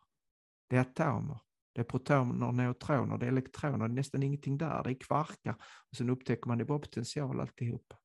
[0.68, 1.40] Det är atomer.
[1.72, 5.56] Det är protoner, neutroner, det är elektroner, det är nästan ingenting där, det är kvarkar.
[5.90, 7.96] Och sen upptäcker man att det är bara potential alltihopa.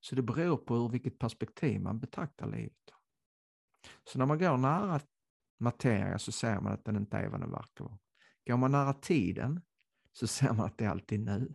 [0.00, 2.92] Så det beror på ur vilket perspektiv man betraktar livet.
[4.04, 5.00] Så när man går nära
[5.60, 7.98] materia så ser man att den inte är vad den verkar vara.
[8.46, 9.60] Går man nära tiden
[10.12, 11.54] så ser man att det är alltid nu.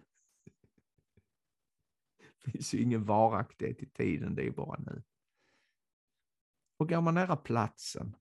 [2.18, 5.04] Det finns ju ingen varaktighet i tiden, det är bara nu.
[6.78, 8.16] Och går man nära platsen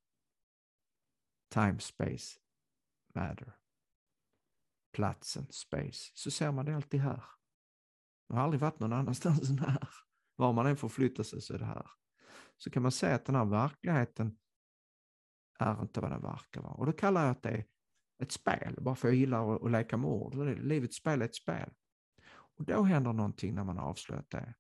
[1.48, 2.38] time, space,
[3.14, 3.52] matter.
[4.92, 7.24] Platsen, space, så ser man det alltid här.
[8.29, 9.88] Man har aldrig varit någon annanstans än här.
[10.37, 11.90] Var man än förflyttar sig så är det här.
[12.57, 14.38] Så kan man säga att den här verkligheten
[15.59, 16.74] är inte vad den verkar vara.
[16.74, 17.64] Och då kallar jag att det är
[18.18, 20.35] ett spel, bara för jag gillar att, att leka med ord.
[20.35, 21.70] Livets spel är ett spel.
[22.29, 24.55] Och då händer någonting när man har avslöjat det.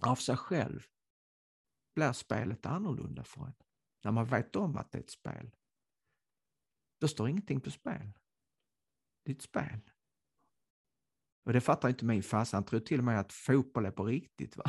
[0.00, 0.86] Av sig själv
[1.94, 3.54] blir spelet annorlunda för en.
[4.04, 5.50] När man vet om att det är ett spel.
[7.00, 8.12] Då står ingenting på spel.
[9.24, 9.80] Det är ett spel.
[11.44, 12.56] Och det fattar inte min farsa.
[12.56, 14.56] Han tror till och med att fotboll är på riktigt.
[14.56, 14.64] Va?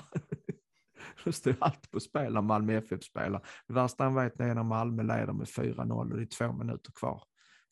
[1.23, 3.47] Då står allt på spel när Malmö FF spelar.
[3.67, 6.91] Det värsta han vet är när Malmö leder med 4-0 och det är två minuter
[6.91, 7.23] kvar.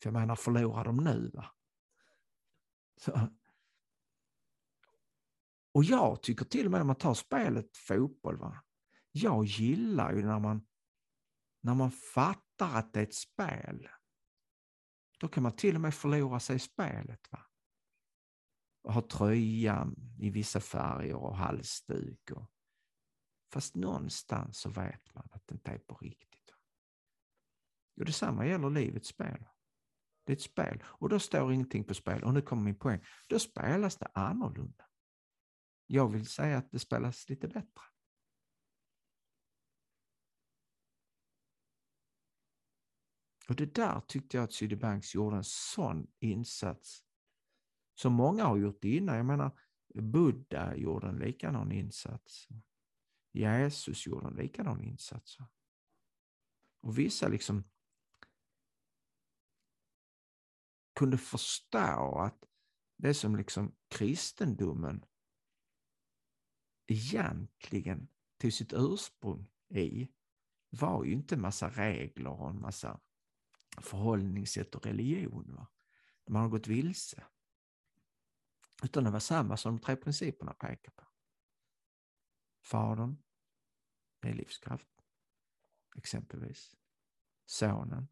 [0.02, 1.30] För jag menar, förlorar de nu?
[1.34, 1.54] Va?
[2.96, 3.28] Så.
[5.72, 8.64] Och jag tycker till och med när man tar spelet fotboll, va?
[9.12, 10.66] jag gillar ju när man,
[11.60, 13.88] när man fattar att det är ett spel.
[15.18, 17.32] Då kan man till och med förlora sig i spelet.
[17.32, 17.46] Va?
[18.82, 22.30] Och ha tröjan i vissa färger och halsduk.
[22.30, 22.50] Och...
[23.52, 26.50] Fast någonstans så vet man att det inte är på riktigt.
[26.50, 26.56] Va?
[27.96, 29.44] Och detsamma gäller livets spel.
[30.24, 32.24] Det är ett spel och då står ingenting på spel.
[32.24, 33.00] Och nu kommer min poäng.
[33.28, 34.84] Då spelas det annorlunda.
[35.86, 37.82] Jag vill säga att det spelas lite bättre.
[43.48, 47.04] Och det där tyckte jag att Sydbanks gjorde en sån insats
[47.94, 49.16] som många har gjort innan.
[49.16, 49.58] Jag menar,
[49.94, 52.48] Buddha gjorde en likadan insats.
[53.32, 55.38] Jesus gjorde en likadan insats.
[56.80, 57.64] Och vissa liksom
[60.94, 62.44] kunde förstå att
[62.96, 65.04] det som liksom kristendomen
[66.86, 70.08] egentligen tog sitt ursprung i
[70.70, 73.00] var ju inte en massa regler och en massa
[73.78, 75.54] förhållningssätt och religion.
[75.54, 75.66] Va?
[76.26, 77.24] Man har gått vilse.
[78.82, 81.04] Utan det var samma som de tre principerna pekar på.
[82.62, 83.22] Fadern
[84.20, 84.88] är livskraft,
[85.96, 86.76] exempelvis.
[87.46, 88.08] Sonen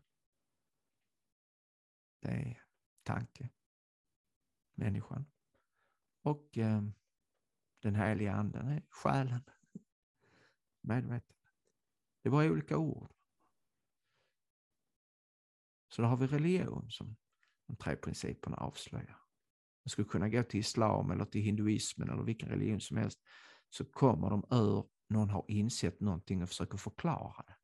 [2.21, 2.70] Det är
[3.03, 3.51] tanke,
[4.75, 5.27] människan.
[6.23, 6.83] Och eh,
[7.83, 9.43] den heliga anden är själen,
[10.81, 11.37] medvetandet.
[12.23, 13.13] Det är bara olika ord.
[15.89, 17.17] Så då har vi religion som
[17.67, 19.21] de tre principerna avslöjar.
[19.85, 23.21] Man skulle kunna gå till islam eller till hinduismen eller vilken religion som helst
[23.69, 27.55] så kommer de ur någon har insett någonting och försöker förklara det.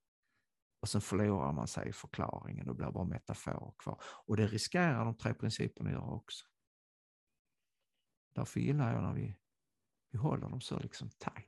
[0.86, 4.02] Och sen förlorar man sig i förklaringen och blir bara metaforer kvar.
[4.26, 6.46] Och det riskerar de tre principerna att göra också.
[8.34, 9.36] Därför gillar jag när vi,
[10.10, 11.46] vi håller dem så liksom tajt.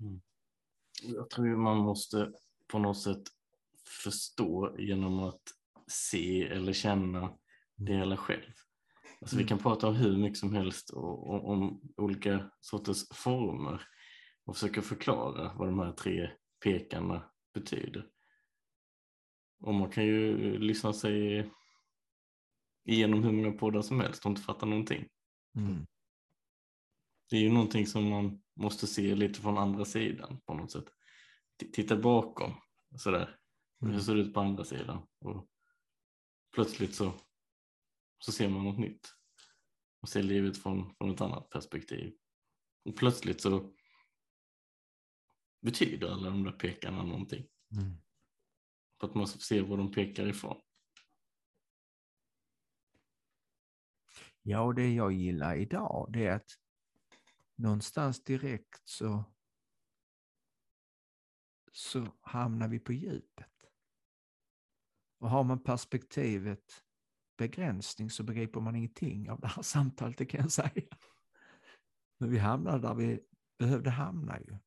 [0.00, 0.20] Mm.
[1.02, 2.32] Jag tror man måste
[2.66, 3.22] på något sätt
[4.02, 5.42] förstå genom att
[5.86, 7.38] se eller känna
[7.74, 8.69] det hela själv.
[9.20, 13.82] Alltså vi kan prata om hur mycket som helst och, och, om olika sorters former
[14.44, 16.30] och försöka förklara vad de här tre
[16.64, 18.06] pekarna betyder.
[19.60, 21.50] Och man kan ju lyssna sig
[22.84, 25.08] igenom hur många poddar som helst och inte fatta någonting.
[25.56, 25.86] Mm.
[27.30, 30.88] Det är ju någonting som man måste se lite från andra sidan på något sätt.
[31.60, 32.52] T titta bakom
[32.96, 33.36] sådär.
[33.82, 33.94] Mm.
[33.94, 35.06] Hur ser det ut på andra sidan?
[35.20, 35.48] Och
[36.54, 37.12] plötsligt så,
[38.20, 39.14] så ser man något nytt
[40.00, 42.16] och ser livet från, från ett annat perspektiv.
[42.84, 43.74] Och plötsligt så
[45.60, 47.48] betyder alla de där pekarna någonting.
[47.72, 47.96] Mm.
[49.00, 50.60] För att man ser var de pekar ifrån.
[54.42, 56.50] Ja, och det jag gillar idag det är att
[57.54, 59.24] någonstans direkt så,
[61.72, 63.64] så hamnar vi på djupet.
[65.18, 66.84] Och har man perspektivet
[67.40, 70.96] begränsning så begriper man ingenting av det här samtalet, det kan jag säga.
[72.18, 73.20] Men vi hamnade där vi
[73.58, 74.58] behövde hamna ju.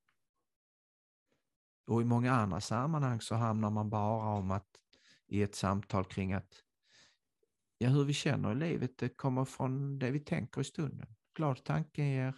[1.88, 4.68] Och i många andra sammanhang så hamnar man bara om att
[5.28, 6.64] i ett samtal kring att
[7.78, 11.16] ja, hur vi känner i livet, det kommer från det vi tänker i stunden.
[11.36, 12.36] Glad tanke ger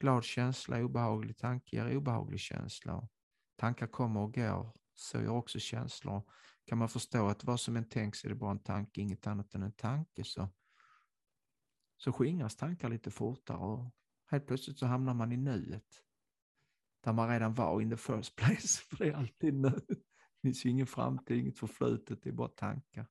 [0.00, 3.08] glad känsla, obehaglig tanke ger obehaglig känsla.
[3.56, 6.22] Tankar kommer och går, så gör också känslor.
[6.64, 9.54] Kan man förstå att vad som än tänks är det bara en tanke, inget annat
[9.54, 10.48] än en tanke, så,
[11.96, 13.90] så skingras tankar lite fortare och
[14.30, 16.02] helt plötsligt så hamnar man i nuet.
[17.00, 19.80] Där man redan var in the first place, för det är alltid nu.
[19.88, 23.06] Det finns ju ingen framtid, inget förflutet, det är bara tankar.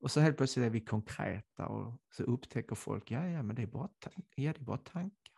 [0.00, 3.62] Och så helt plötsligt är vi konkreta och så upptäcker folk, ja, ja, men det
[3.62, 4.10] är bara, ja,
[4.52, 5.34] det är bara tankar.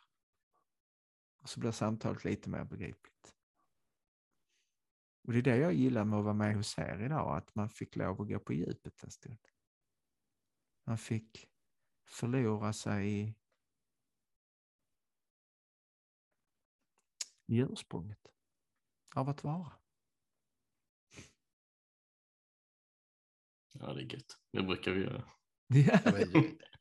[1.42, 3.35] Och så blir samtalet lite mer begripligt.
[5.26, 7.68] Och det är det jag gillar med att vara med hos er idag, att man
[7.68, 9.38] fick lov att gå på djupet en stund.
[10.84, 11.48] Man fick
[12.08, 13.34] förlora sig i,
[17.46, 18.26] i ursprunget
[19.14, 19.72] av att vara.
[23.72, 24.38] Ja, det är gött.
[24.52, 25.24] Det brukar vi göra.
[25.66, 26.00] Ja,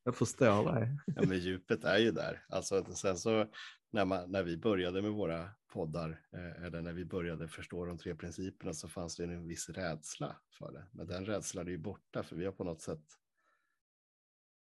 [0.04, 0.98] jag förstår det.
[1.06, 2.46] Ja, men djupet är ju där.
[2.50, 3.52] Alltså, sen så
[3.90, 7.98] när, man, när vi började med våra poddar, eh, eller när vi började förstå de
[7.98, 10.88] tre principerna, så fanns det en viss rädsla för det.
[10.92, 13.20] Men den rädslan är ju borta, för vi har på något sätt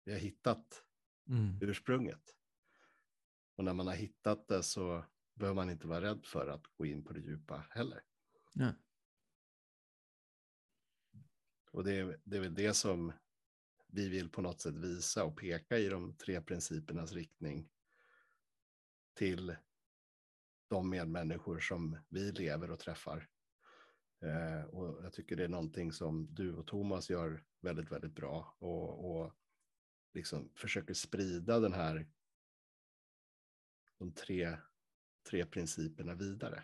[0.04, 0.84] vi har hittat
[1.28, 1.58] mm.
[1.60, 2.36] ursprunget.
[3.56, 6.86] Och när man har hittat det så behöver man inte vara rädd för att gå
[6.86, 8.02] in på det djupa heller.
[8.54, 8.72] Ja.
[11.70, 13.12] Och det är, det är väl det som
[13.86, 17.68] vi vill på något sätt visa och peka i de tre principernas riktning
[19.14, 19.56] till
[20.72, 23.28] de medmänniskor som vi lever och träffar.
[24.22, 28.56] Eh, och jag tycker det är någonting som du och Thomas gör väldigt, väldigt bra
[28.58, 29.32] och, och
[30.14, 32.06] liksom försöker sprida den här
[33.98, 34.56] de tre,
[35.30, 36.62] tre principerna vidare.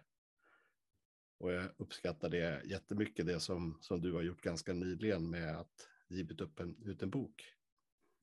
[1.39, 5.89] Och jag uppskattar det jättemycket, det som, som du har gjort ganska nyligen med att
[6.09, 7.55] givit upp en, ut en bok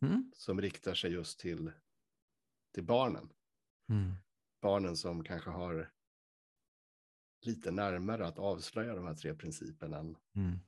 [0.02, 0.32] mm.
[0.36, 1.72] som riktar sig just till,
[2.74, 3.30] till barnen.
[3.90, 4.16] Mm.
[4.66, 5.91] Barnen som kanske har
[7.41, 10.59] lite närmare att avslöja de här tre principerna än mm.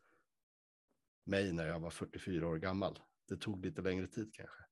[1.23, 2.99] mig när jag var 44 år gammal.
[3.27, 4.63] Det tog lite längre tid kanske.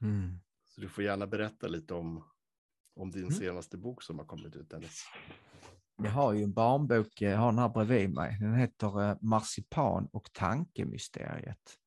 [0.00, 0.38] Mm.
[0.64, 2.24] Så du får gärna berätta lite om,
[2.94, 3.34] om din mm.
[3.34, 5.04] senaste bok som har kommit ut, Dennis.
[5.96, 8.36] Jag har ju en barnbok, jag har den här bredvid mig.
[8.40, 11.78] Den heter eh, Marsipan och tankemysteriet.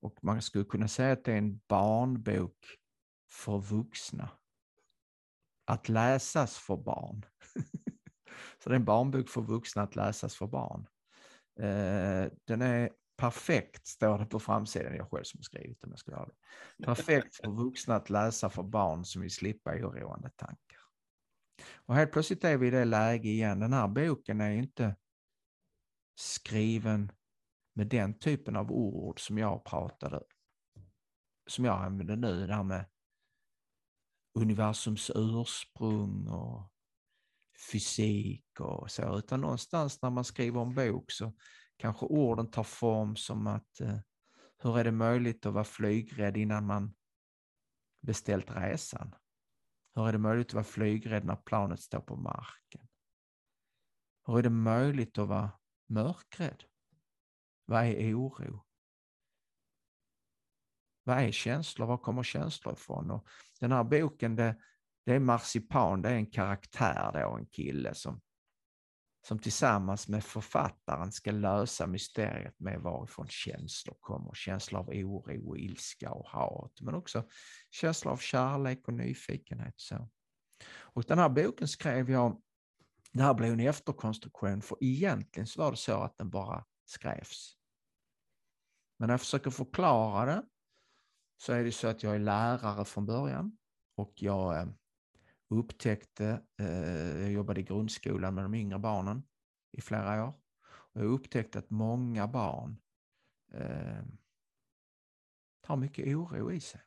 [0.00, 2.66] Och man skulle kunna säga att det är en barnbok
[3.30, 4.30] för vuxna.
[5.66, 7.26] Att läsas för barn.
[8.62, 10.86] Så det är en barnbok för vuxna att läsas för barn.
[11.60, 15.94] Eh, den är perfekt, står det på framsidan, jag själv som skrivit den.
[16.06, 16.28] Jag
[16.76, 16.84] det.
[16.84, 20.80] Perfekt för vuxna att läsa för barn som vill slippa oroande tankar.
[21.74, 23.60] Och helt plötsligt är vi i det läge igen.
[23.60, 24.96] Den här boken är inte
[26.14, 27.12] skriven
[27.74, 30.22] med den typen av ord som jag pratade,
[31.46, 32.84] som jag använder nu, det här med
[34.36, 36.70] universums ursprung och
[37.70, 41.32] fysik och så, utan någonstans när man skriver en bok så
[41.76, 43.98] kanske orden tar form som att eh,
[44.58, 46.94] hur är det möjligt att vara flygrädd innan man
[48.00, 49.14] beställt resan?
[49.94, 52.88] Hur är det möjligt att vara flygrädd när planet står på marken?
[54.26, 55.50] Hur är det möjligt att vara
[55.88, 56.64] mörkrädd?
[57.64, 58.65] Vad är oro?
[61.06, 61.86] Vad är känslor?
[61.86, 63.10] Var kommer känslor ifrån?
[63.10, 63.26] Och
[63.60, 64.56] den här boken, det,
[65.04, 68.20] det är Marsipan, det är en karaktär då, en kille som,
[69.26, 74.34] som tillsammans med författaren ska lösa mysteriet med varifrån känslor kommer.
[74.34, 77.24] Känslor av oro, och ilska och hat, men också
[77.70, 79.74] känslor av kärlek och nyfikenhet.
[79.76, 80.08] Så.
[80.68, 82.42] Och den här boken skrev jag,
[83.12, 87.56] det här blev en efterkonstruktion, för egentligen så var det så att den bara skrevs.
[88.98, 90.42] Men när jag försöker förklara det
[91.36, 93.56] så är det så att jag är lärare från början
[93.96, 94.68] och jag eh,
[95.48, 99.22] upptäckte, eh, jag jobbade i grundskolan med de yngre barnen
[99.72, 100.34] i flera år,
[100.66, 102.80] och jag upptäckte att många barn
[103.52, 104.04] eh,
[105.62, 106.80] har mycket oro i sig.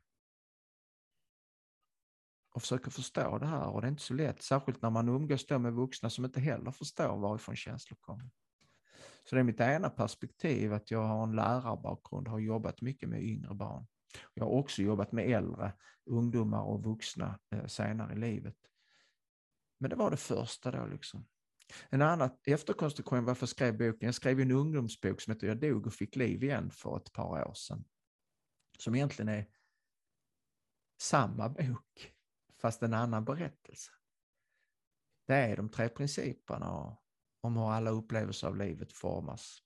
[2.51, 5.49] Och försöker förstå det här och det är inte så lätt, särskilt när man umgås
[5.49, 8.29] med vuxna som inte heller förstår varifrån känslor kommer.
[9.23, 13.23] Så det är mitt ena perspektiv att jag har en lärarbakgrund har jobbat mycket med
[13.23, 13.87] yngre barn.
[14.33, 15.73] Jag har också jobbat med äldre,
[16.05, 18.57] ungdomar och vuxna eh, senare i livet.
[19.79, 21.27] Men det var det första då liksom.
[21.89, 25.87] En annan efterkonstruktion varför jag skrev boken, jag skrev en ungdomsbok som heter Jag dog
[25.87, 27.85] och fick liv igen för ett par år sedan.
[28.77, 29.47] Som egentligen är
[31.01, 32.13] samma bok,
[32.61, 33.91] fast en annan berättelse.
[35.27, 36.97] Det är de tre principerna
[37.41, 39.63] om hur alla upplevelser av livet formas.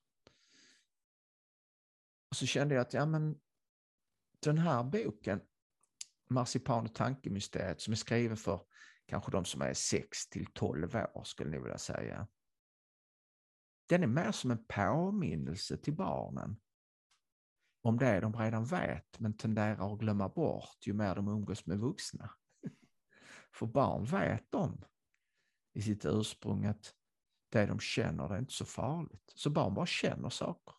[2.30, 3.40] Och så kände jag att ja, men
[4.44, 5.40] den här boken,
[6.30, 8.60] Marsipan och tankemysteriet, som är skriven för
[9.06, 12.28] kanske de som är 6 till 12 år skulle ni vilja säga.
[13.88, 16.56] Den är mer som en påminnelse till barnen
[17.82, 21.78] om det de redan vet men tenderar att glömma bort ju mer de umgås med
[21.78, 22.30] vuxna.
[23.54, 24.84] För barn vet de
[25.74, 26.94] i sitt ursprung att
[27.48, 29.32] det de känner det är inte så farligt.
[29.34, 30.74] Så barn bara känner saker.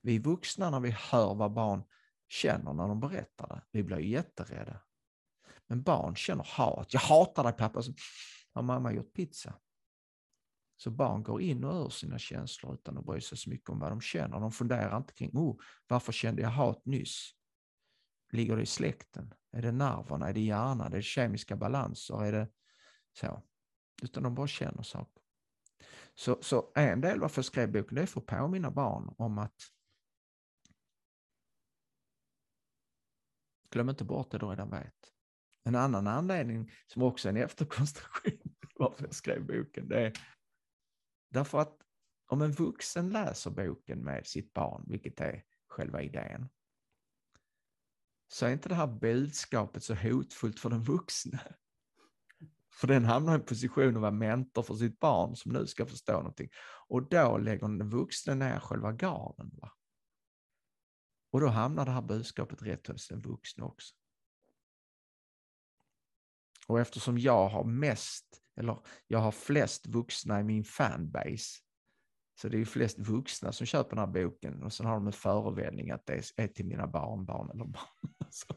[0.00, 1.82] Vi vuxna när vi hör vad barn
[2.28, 4.80] känner när de berättar det, vi blir jätterädda.
[5.66, 6.94] Men barn känner hat.
[6.94, 7.92] Jag hatar dig pappa, så
[8.54, 9.54] har mamma gjort pizza.
[10.76, 13.78] Så barn går in och ur sina känslor utan att bry sig så mycket om
[13.78, 14.40] vad de känner.
[14.40, 17.30] De funderar inte kring, oh, varför kände jag hat nyss?
[18.32, 19.34] Ligger det i släkten?
[19.52, 20.28] Är det nerverna?
[20.28, 20.92] Är det hjärnan?
[20.92, 22.24] Är det kemiska balanser?
[22.24, 22.48] Är det
[23.12, 23.42] så?
[24.02, 25.22] Utan de bara känner saker.
[26.14, 29.38] Så, så en del varför jag skrev boken, det är för att påminna barn om
[29.38, 29.56] att
[33.70, 34.94] glöm inte bort det du redan vet.
[35.64, 40.12] En annan anledning, som också är en efterkonstruktion varför jag skrev boken, det är
[41.30, 41.76] därför att
[42.26, 46.48] om en vuxen läser boken med sitt barn, vilket är själva idén,
[48.28, 51.40] så är inte det här budskapet så hotfullt för den vuxne.
[52.72, 55.86] För den hamnar i en position att vara mentor för sitt barn som nu ska
[55.86, 56.48] förstå någonting.
[56.88, 59.50] Och då lägger den vuxne ner själva garden.
[59.52, 59.72] Va?
[61.30, 63.94] Och då hamnar det här budskapet rätt hos den vuxna också.
[66.68, 71.62] Och eftersom jag har mest, eller jag har flest vuxna i min fanbase,
[72.40, 75.06] så det är ju flest vuxna som köper den här boken och sen har de
[75.06, 78.14] en förevändning att det är till mina barnbarn eller barn.
[78.30, 78.54] Så,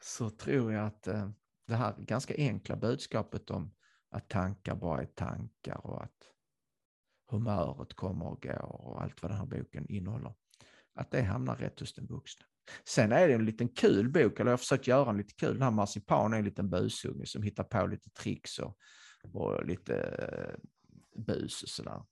[0.00, 1.30] så tror jag att eh,
[1.66, 3.74] det här ganska enkla budskapet om
[4.10, 6.34] att tankar bara är tankar och att
[7.30, 10.34] humöret kommer och går och allt vad den här boken innehåller,
[10.94, 12.46] att det hamnar rätt hos den vuxna.
[12.84, 15.52] Sen är det en liten kul bok, eller jag har försökt göra en lite kul.
[15.52, 18.78] Den här marsipan är en liten busunge som hittar på lite tricks och,
[19.32, 20.56] och lite eh,
[21.22, 22.02] bus och sådär.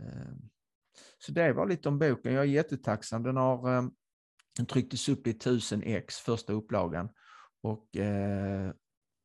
[0.00, 0.50] Ehm,
[1.18, 2.32] så det var lite om boken.
[2.32, 3.22] Jag är jättetacksam.
[3.22, 3.88] Den har eh,
[4.56, 7.08] den trycktes upp i 1000 ex, första upplagan.
[7.62, 8.72] Och eh,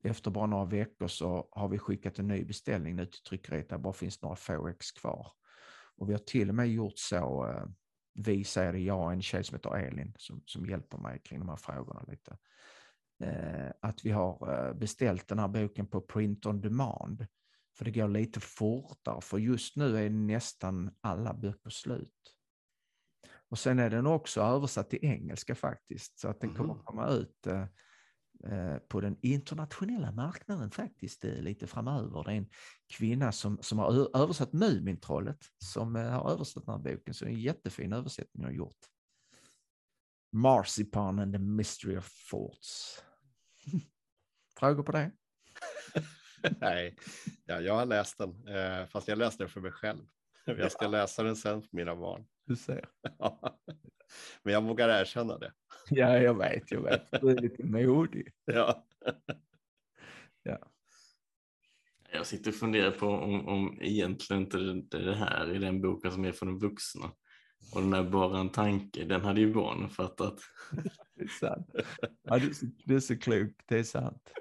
[0.03, 3.69] efter bara några veckor så har vi skickat en ny beställning nu till tryckeriet.
[3.69, 5.31] Det bara finns några få ex kvar.
[5.97, 7.65] Och vi har till och med gjort så eh,
[8.15, 11.39] vi säger det, jag och en tjej som heter Elin som, som hjälper mig kring
[11.39, 12.37] de här frågorna lite.
[13.23, 17.27] Eh, att vi har eh, beställt den här boken på print on demand.
[17.77, 22.35] För det går lite fortare, för just nu är nästan alla böcker slut.
[23.49, 26.83] Och sen är den också översatt till engelska faktiskt, så att den kommer mm.
[26.85, 27.65] komma ut eh,
[28.87, 32.23] på den internationella marknaden faktiskt eh, lite framöver.
[32.23, 32.49] Det är en
[32.93, 37.31] kvinna som, som har översatt Mumintrollet som eh, har översatt den här boken, så det
[37.31, 38.79] är en jättefin översättning har gjort.
[40.31, 43.03] Marzipan and the Mystery of Thoughts.
[44.59, 45.11] Frågor på det?
[46.61, 46.95] Nej,
[47.45, 50.05] ja, jag har läst den, eh, fast jag läste den för mig själv.
[50.45, 52.25] Jag ska läsa den sen för mina barn.
[52.45, 52.89] Du ser.
[54.43, 55.51] Men jag vågar erkänna det.
[55.89, 57.21] Ja, jag vet, jag vet.
[57.21, 58.31] Du är lite modig.
[58.45, 58.85] Ja.
[60.43, 60.57] ja.
[62.11, 66.11] Jag sitter och funderar på om, om egentligen inte det, det här är den boken
[66.11, 67.11] som är för de vuxna.
[67.73, 70.39] Och den är bara en tanke, den hade ju barnen fattat.
[71.15, 71.69] det är sant.
[72.23, 74.31] Ja, du, är så, du är så klok, det är sant.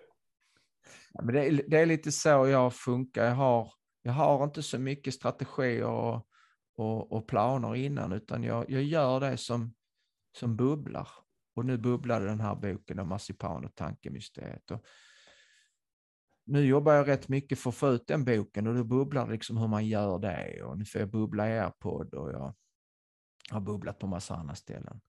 [1.13, 3.25] Ja, men det, är, det är lite så jag funkar.
[3.25, 6.29] Jag har, jag har inte så mycket strategier och,
[6.75, 9.75] och, och planer innan, utan jag, jag gör det som,
[10.37, 11.09] som bubblar.
[11.57, 14.71] Och nu bubblade den här boken om marsipan och tankemysteriet.
[14.71, 14.87] Och
[16.47, 19.33] nu jobbar jag rätt mycket för att få ut den boken och då bubblar det
[19.33, 20.63] liksom hur man gör det.
[20.63, 22.55] Och nu får jag bubbla i er podd och jag
[23.51, 25.01] har bubblat på massa andra ställen.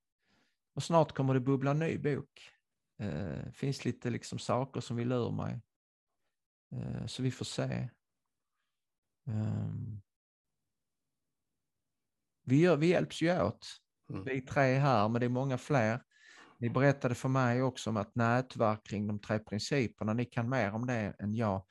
[0.76, 2.52] Och snart kommer det bubbla en ny bok.
[3.00, 5.62] Eh, det eh, finns lite liksom saker som vill ur mig.
[6.72, 7.90] Eh, så vi får se.
[9.28, 10.02] Um,
[12.46, 13.68] vi, gör, vi hjälps ju åt.
[14.10, 14.24] Mm.
[14.24, 16.02] Vi tre här, men det är många fler.
[16.58, 20.72] Ni berättade för mig också om att nätverk kring de tre principerna, ni kan mer
[20.72, 21.66] om det än jag.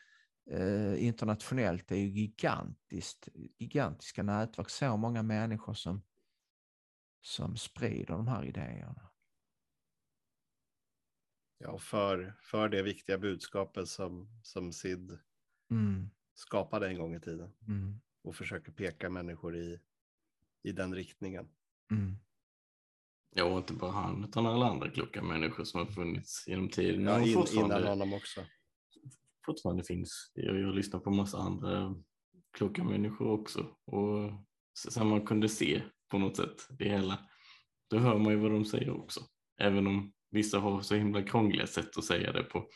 [0.51, 6.03] Eh, internationellt är ju gigantiskt, gigantiska nätverk, så många människor som,
[7.21, 9.11] som sprider de här idéerna.
[11.59, 15.19] Ja, för, för det viktiga budskapet som, som Sid
[15.71, 16.11] mm.
[16.35, 17.53] skapade en gång i tiden.
[17.69, 18.01] Mm.
[18.23, 19.81] Och försöker peka människor i,
[20.65, 21.49] i den riktningen.
[21.91, 22.17] Mm.
[23.31, 27.05] Ja, och inte bara han, utan alla andra kloka människor som har funnits genom tiden.
[27.05, 28.41] Ja, in, innan honom också.
[29.47, 30.33] Fortfarande finns.
[30.35, 31.95] Jag, jag lyssnar på massa andra
[32.57, 33.61] kloka människor också.
[33.85, 34.33] Och
[34.73, 37.19] så man kunde se på något sätt det hela.
[37.91, 39.21] Då hör man ju vad de säger också.
[39.61, 42.69] Även om vissa har så himla krångliga sätt att säga det på.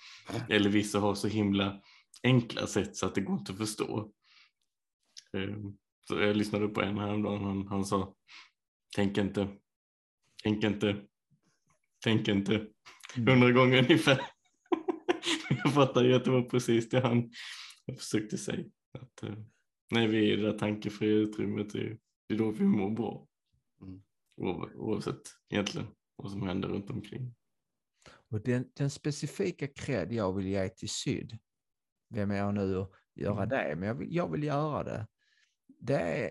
[0.48, 1.82] Eller vissa har så himla
[2.22, 4.12] enkla sätt så att det går inte att förstå.
[5.32, 5.76] Ehm,
[6.08, 8.14] jag lyssnade på en häromdagen, han, han sa
[8.96, 9.48] tänk inte,
[10.42, 10.96] tänk inte,
[12.04, 13.28] tänk inte, mm.
[13.28, 14.20] hundra gånger ungefär.
[15.64, 17.30] jag fattade ju att det var precis det han
[17.98, 18.64] försökte säga.
[18.98, 19.38] Att, eh,
[19.90, 21.98] när vi är i det där tankefria utrymmet, det
[22.28, 23.26] är då vi mår bra.
[23.82, 24.02] Mm.
[24.76, 25.86] Oavsett egentligen
[26.16, 27.34] vad som händer runt omkring.
[28.30, 31.38] Och den, den specifika cred jag vill ge till Syd,
[32.08, 33.48] vem är jag nu att göra mm.
[33.48, 35.06] det, men jag vill, jag vill göra det,
[35.78, 36.30] det är,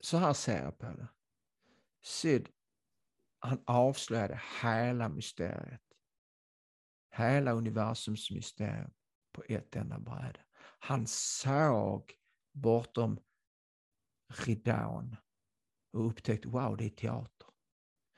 [0.00, 1.08] så här ser jag på det.
[2.02, 2.48] Sid
[3.44, 5.82] han avslöjade hela mysteriet.
[7.10, 8.90] Hela universums mysterium
[9.32, 10.40] på ett enda bräde.
[10.78, 12.12] Han såg
[12.52, 13.20] bortom
[14.28, 15.16] ridån
[15.92, 17.48] och upptäckte, wow, det är teater.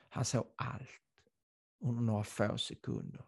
[0.09, 1.31] Han såg allt
[1.79, 3.25] under några få sekunder.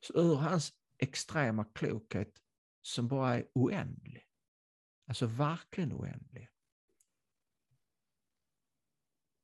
[0.00, 2.42] Så ur hans extrema klokhet
[2.86, 4.28] som bara är oändlig,
[5.08, 6.50] alltså verkligen oändlig,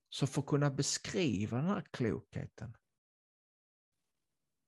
[0.09, 2.77] så för att kunna beskriva den här klokheten,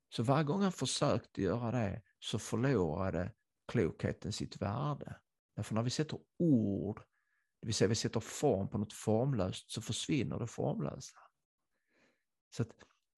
[0.09, 3.33] så varje gång han försökte göra det så förlorade
[3.67, 5.19] klokheten sitt värde.
[5.55, 7.03] Därför när vi sätter ord,
[7.61, 11.19] det vill säga vi sätter form på något formlöst, så försvinner det formlösa.
[12.49, 12.71] Så att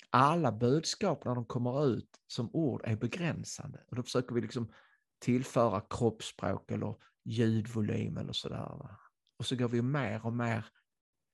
[0.09, 3.83] alla budskap när de kommer ut som ord är begränsande.
[3.87, 4.73] Och då försöker vi liksom
[5.19, 8.97] tillföra kroppsspråk eller ljudvolym eller sådär.
[9.37, 10.65] Och så går vi mer och mer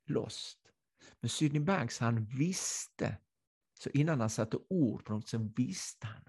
[0.07, 0.59] lost.
[1.19, 3.17] Men Sydney Banks han visste,
[3.79, 6.23] så innan han satte ord på något så visste han.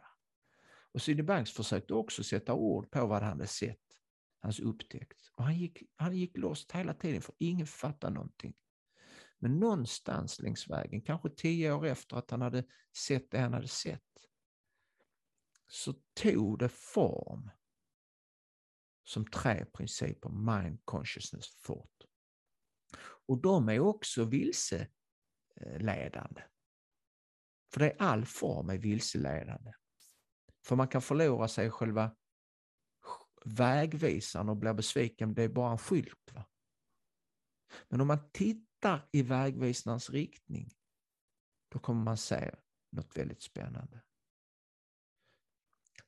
[0.93, 3.79] Och Sydney Banks försökte också sätta ord på vad han hade sett,
[4.41, 5.31] hans upptäckt.
[5.37, 8.55] Och han gick, han gick lost hela tiden för ingen fattade någonting.
[9.39, 12.65] Men någonstans längs vägen, kanske tio år efter att han hade
[12.97, 14.03] sett det han hade sett,
[15.73, 17.51] så tog det form
[19.05, 22.03] som tre principer, mind, consciousness, thought.
[23.27, 26.43] Och de är också vilseledande.
[27.73, 29.73] För det är all form är vilseledande.
[30.67, 32.17] För man kan förlora sig i själva
[33.45, 36.33] vägvisaren och bli besviken, det är bara en skylt.
[36.33, 36.45] Va?
[37.89, 40.71] Men om man tittar i vägvisarens riktning,
[41.69, 42.55] då kommer man se
[42.91, 44.01] något väldigt spännande.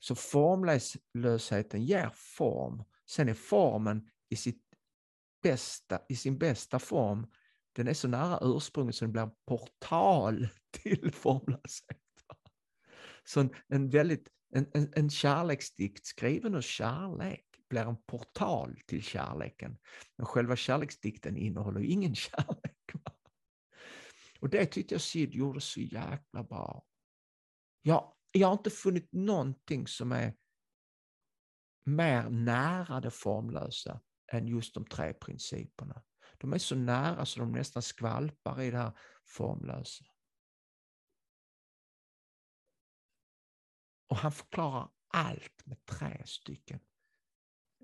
[0.05, 2.85] Så formlösheten ger form.
[3.07, 4.63] Sen är formen i, sitt
[5.43, 7.27] bästa, i sin bästa form
[7.73, 11.99] den är så nära ursprunget så den blir en portal till formlöshet.
[13.25, 19.03] Så en, en väldigt, en, en, en kärleksdikt skriven ur kärlek blir en portal till
[19.03, 19.79] kärleken.
[20.17, 22.93] Men själva kärleksdikten innehåller ingen kärlek.
[24.41, 26.85] Och det tyckte jag Sid gjorde så jäkla bra.
[27.83, 30.35] Jag, jag har inte funnit någonting som är
[31.85, 34.01] mer nära det formlösa
[34.33, 36.03] än just de tre principerna.
[36.39, 40.05] De är så nära så de nästan skvalpar i det här formlösa.
[44.07, 46.81] Och han förklarar allt med tre stycken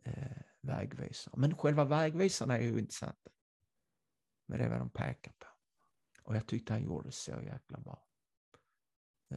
[0.05, 1.35] eh, vägvisare.
[1.37, 3.31] Men själva vägvisarna är ju intressanta.
[4.47, 5.47] Men det är vad de pekar på.
[6.23, 8.10] Och jag tyckte han gjorde det så jäkla bra.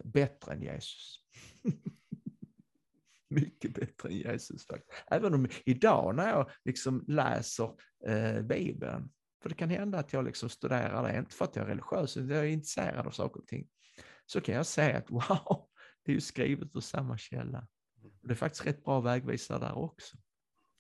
[0.04, 1.20] Bättre än Jesus.
[3.30, 5.04] Mycket bättre än Jesus faktiskt.
[5.08, 7.70] Även om idag när jag liksom läser
[8.08, 9.10] eh, Bibeln,
[9.42, 12.18] för det kan hända att jag liksom studerar det, inte för att jag är religiös,
[12.18, 13.68] utan jag är intresserad av saker och ting,
[14.26, 15.68] så kan jag säga att wow,
[16.06, 17.68] det är ju skrivet ur samma källa.
[18.22, 20.18] Och det är faktiskt rätt bra vägvisare där också.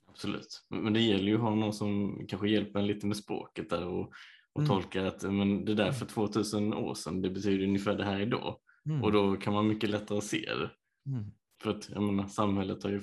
[0.07, 3.69] Absolut, men det gäller ju att ha någon som kanske hjälper en lite med språket
[3.69, 4.13] där och,
[4.53, 4.67] och mm.
[4.67, 8.59] tolkar att men det där för 2000 år sedan, det betyder ungefär det här idag.
[8.85, 9.03] Mm.
[9.03, 10.71] Och då kan man mycket lättare se det.
[11.09, 11.31] Mm.
[11.61, 13.01] För att jag menar, samhället har ju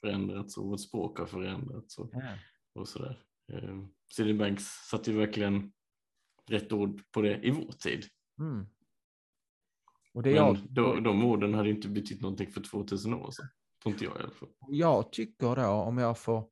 [0.00, 2.34] förändrats och vårt språk har förändrats och, ja.
[2.74, 3.22] och sådär.
[3.52, 3.84] Eh,
[4.16, 5.72] CD Banks satte ju verkligen
[6.46, 8.04] rätt ord på det i vår tid.
[8.38, 8.66] Mm.
[10.14, 10.58] Och det Men jag...
[10.70, 13.48] då, de orden hade inte betytt någonting för 2000 år sedan.
[13.82, 14.48] Tror inte jag i alla fall.
[14.68, 16.48] Jag tycker då, om jag får,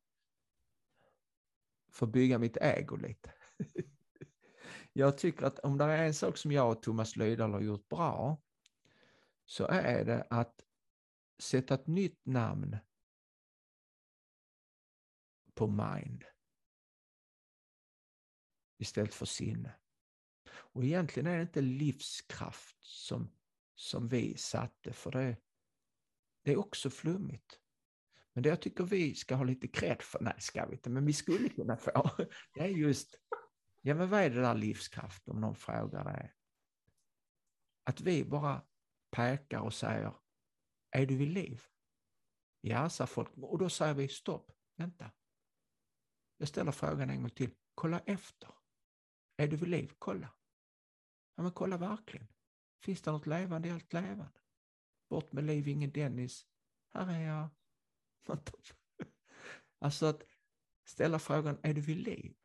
[1.93, 3.33] får bygga mitt ägo lite.
[4.93, 7.89] jag tycker att om det är en sak som jag och Thomas Lydahl har gjort
[7.89, 8.43] bra
[9.49, 10.65] så är det att
[11.39, 12.77] sätta ett nytt namn
[15.55, 16.25] på mind
[18.79, 19.77] istället för sinne.
[20.51, 23.33] Och egentligen är det inte livskraft som,
[23.75, 25.37] som vi satte, för det,
[26.43, 27.61] det är också flummigt.
[28.33, 31.07] Men det jag tycker vi ska ha lite cred för, nej ska vi inte, men
[31.07, 32.11] vi skulle kunna få,
[32.55, 33.19] det är just,
[33.81, 36.33] ja men vad är det där livskraft om någon frågar det?
[37.85, 38.68] Att vi bara
[39.11, 40.15] pekar och säger,
[40.91, 41.63] är du vid liv?
[42.61, 45.11] Ja, sa folk, och då säger vi stopp, vänta.
[46.37, 48.55] Jag ställer frågan en gång till, kolla efter.
[49.37, 49.93] Är du vid liv?
[49.99, 50.35] Kolla.
[51.35, 52.29] Ja, men kolla verkligen.
[52.83, 54.41] Finns det något levande i allt levande?
[55.11, 56.47] Bort med liv, ingen Dennis.
[56.89, 57.49] Här är jag.
[59.81, 60.23] Alltså att
[60.85, 62.37] ställa frågan, är du vid liv?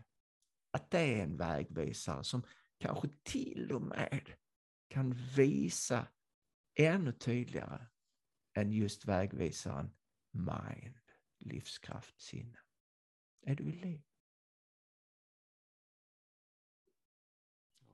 [0.71, 2.43] Att det är en vägvisare som
[2.77, 4.33] kanske till och med
[4.87, 6.07] kan visa
[6.75, 7.85] ännu tydligare
[8.53, 9.91] än just vägvisaren
[10.31, 10.95] mind,
[11.39, 12.57] livskraft, sinne.
[13.45, 14.01] Är du vid liv?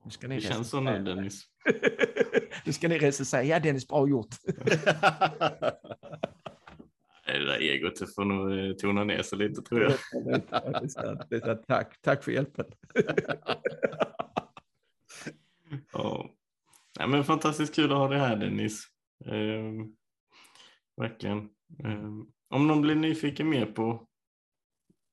[0.04, 1.44] Nu ska ni det känns så nu Dennis.
[2.66, 3.44] nu ska ni recensera.
[3.44, 4.36] Ja Dennis, bra gjort.
[7.26, 9.92] det där egot får nog eh, tona ner sig lite tror jag.
[11.30, 12.66] det är tack, tack för hjälpen.
[15.94, 16.36] ja.
[17.00, 18.84] Ja, men fantastiskt kul att ha dig här Dennis.
[19.26, 19.96] Um,
[20.98, 21.50] verkligen.
[21.84, 24.08] Um, om någon blir nyfiken mer på,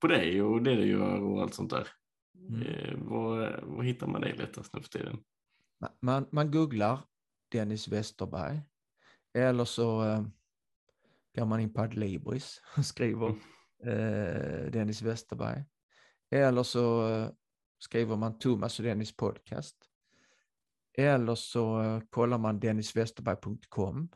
[0.00, 1.88] på dig och det du gör och allt sånt där.
[2.48, 2.62] Mm.
[2.62, 5.18] Eh, var, var hittar man dig lättast nu för tiden?
[6.00, 7.00] Man, man googlar
[7.52, 8.60] Dennis Westerberg
[9.34, 10.22] eller så eh,
[11.34, 13.40] går man in på Adlibris och skriver mm.
[13.84, 15.64] eh, Dennis Westerberg.
[16.30, 17.30] Eller så eh,
[17.78, 19.85] skriver man Thomas och Dennis podcast.
[20.98, 24.08] Eller så eh, kollar man denniswesterberg.com.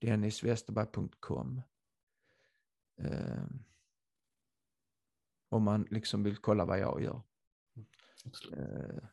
[0.00, 1.62] Denniswesterberg.com.
[3.00, 3.44] Eh,
[5.50, 7.22] om man liksom vill kolla vad jag gör.
[8.56, 9.04] Eh,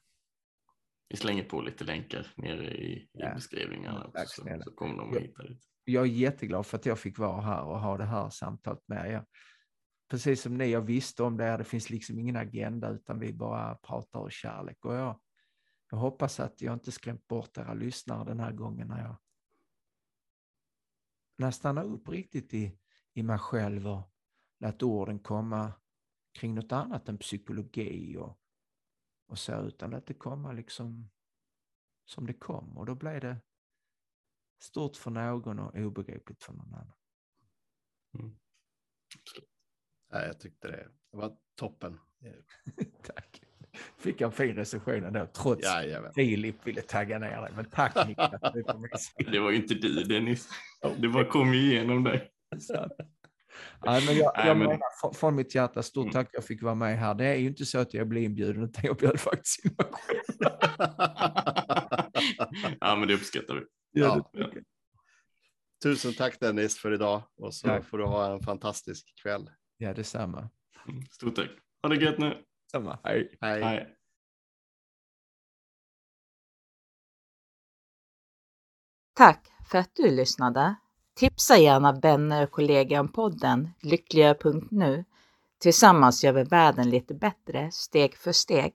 [1.10, 5.16] Vi slänger på lite länkar nere i, i ja, beskrivningarna också, så, så kommer de
[5.18, 5.58] att hitta det.
[5.84, 9.12] Jag är jätteglad för att jag fick vara här och ha det här samtalet med
[9.12, 9.26] er.
[10.10, 13.76] Precis som ni, jag visste om det, det finns liksom ingen agenda utan vi bara
[13.76, 14.86] pratar om kärlek.
[14.86, 15.20] Och jag,
[15.96, 19.16] jag hoppas att jag inte skrämt bort era lyssnare den här gången när jag,
[21.38, 22.80] när jag stannar upp riktigt i,
[23.14, 24.02] i mig själv och
[24.60, 25.74] lät orden komma
[26.32, 28.40] kring något annat än psykologi och
[29.28, 31.10] och så, utan att det komma liksom
[32.06, 32.78] som det kom.
[32.78, 33.42] Och då blev det
[34.60, 36.94] stort för någon och obegripligt för någon annan.
[38.14, 38.38] Mm.
[40.10, 42.00] Ja, jag tyckte det, det var toppen.
[43.04, 43.42] tack.
[43.98, 47.52] Fick jag en fin recension ändå, trots ja, Filip ville tagga ner dig.
[47.56, 49.14] Men tack Niklas.
[49.32, 50.50] det var ju inte du Dennis.
[50.98, 52.30] Det bara kom igenom dig.
[53.86, 56.14] Nej, men jag, Nej, jag men- menar från, mitt hjärta, stort Mm.
[56.14, 57.14] tack jag fick vara med här.
[57.16, 59.88] Det är ju inte så att jag blir inbjuden, utan jag bjöd faktiskt in mig
[59.92, 60.40] själv.
[62.80, 63.62] ja, men det uppskattar vi.
[64.02, 64.30] Ja.
[64.34, 64.64] jag.
[65.84, 67.86] Tusen tack Dennis för idag och så Tack.
[67.86, 69.50] får du ha en fantastisk kväll.
[69.78, 70.50] ja, detsamma.
[70.88, 71.50] Mm, Stort tack.
[71.82, 72.44] Ha det gött nu.
[72.72, 73.00] Samma.
[73.04, 73.38] Hej.
[73.42, 73.62] Hej.
[73.62, 73.96] Hej.
[79.14, 80.76] Tack för att du lyssnade.
[81.16, 85.06] Tipsa gärna vänner och kollegor om podden lyckligare.nu.
[85.60, 88.74] Tillsammans gör vi världen lite bättre steg för steg.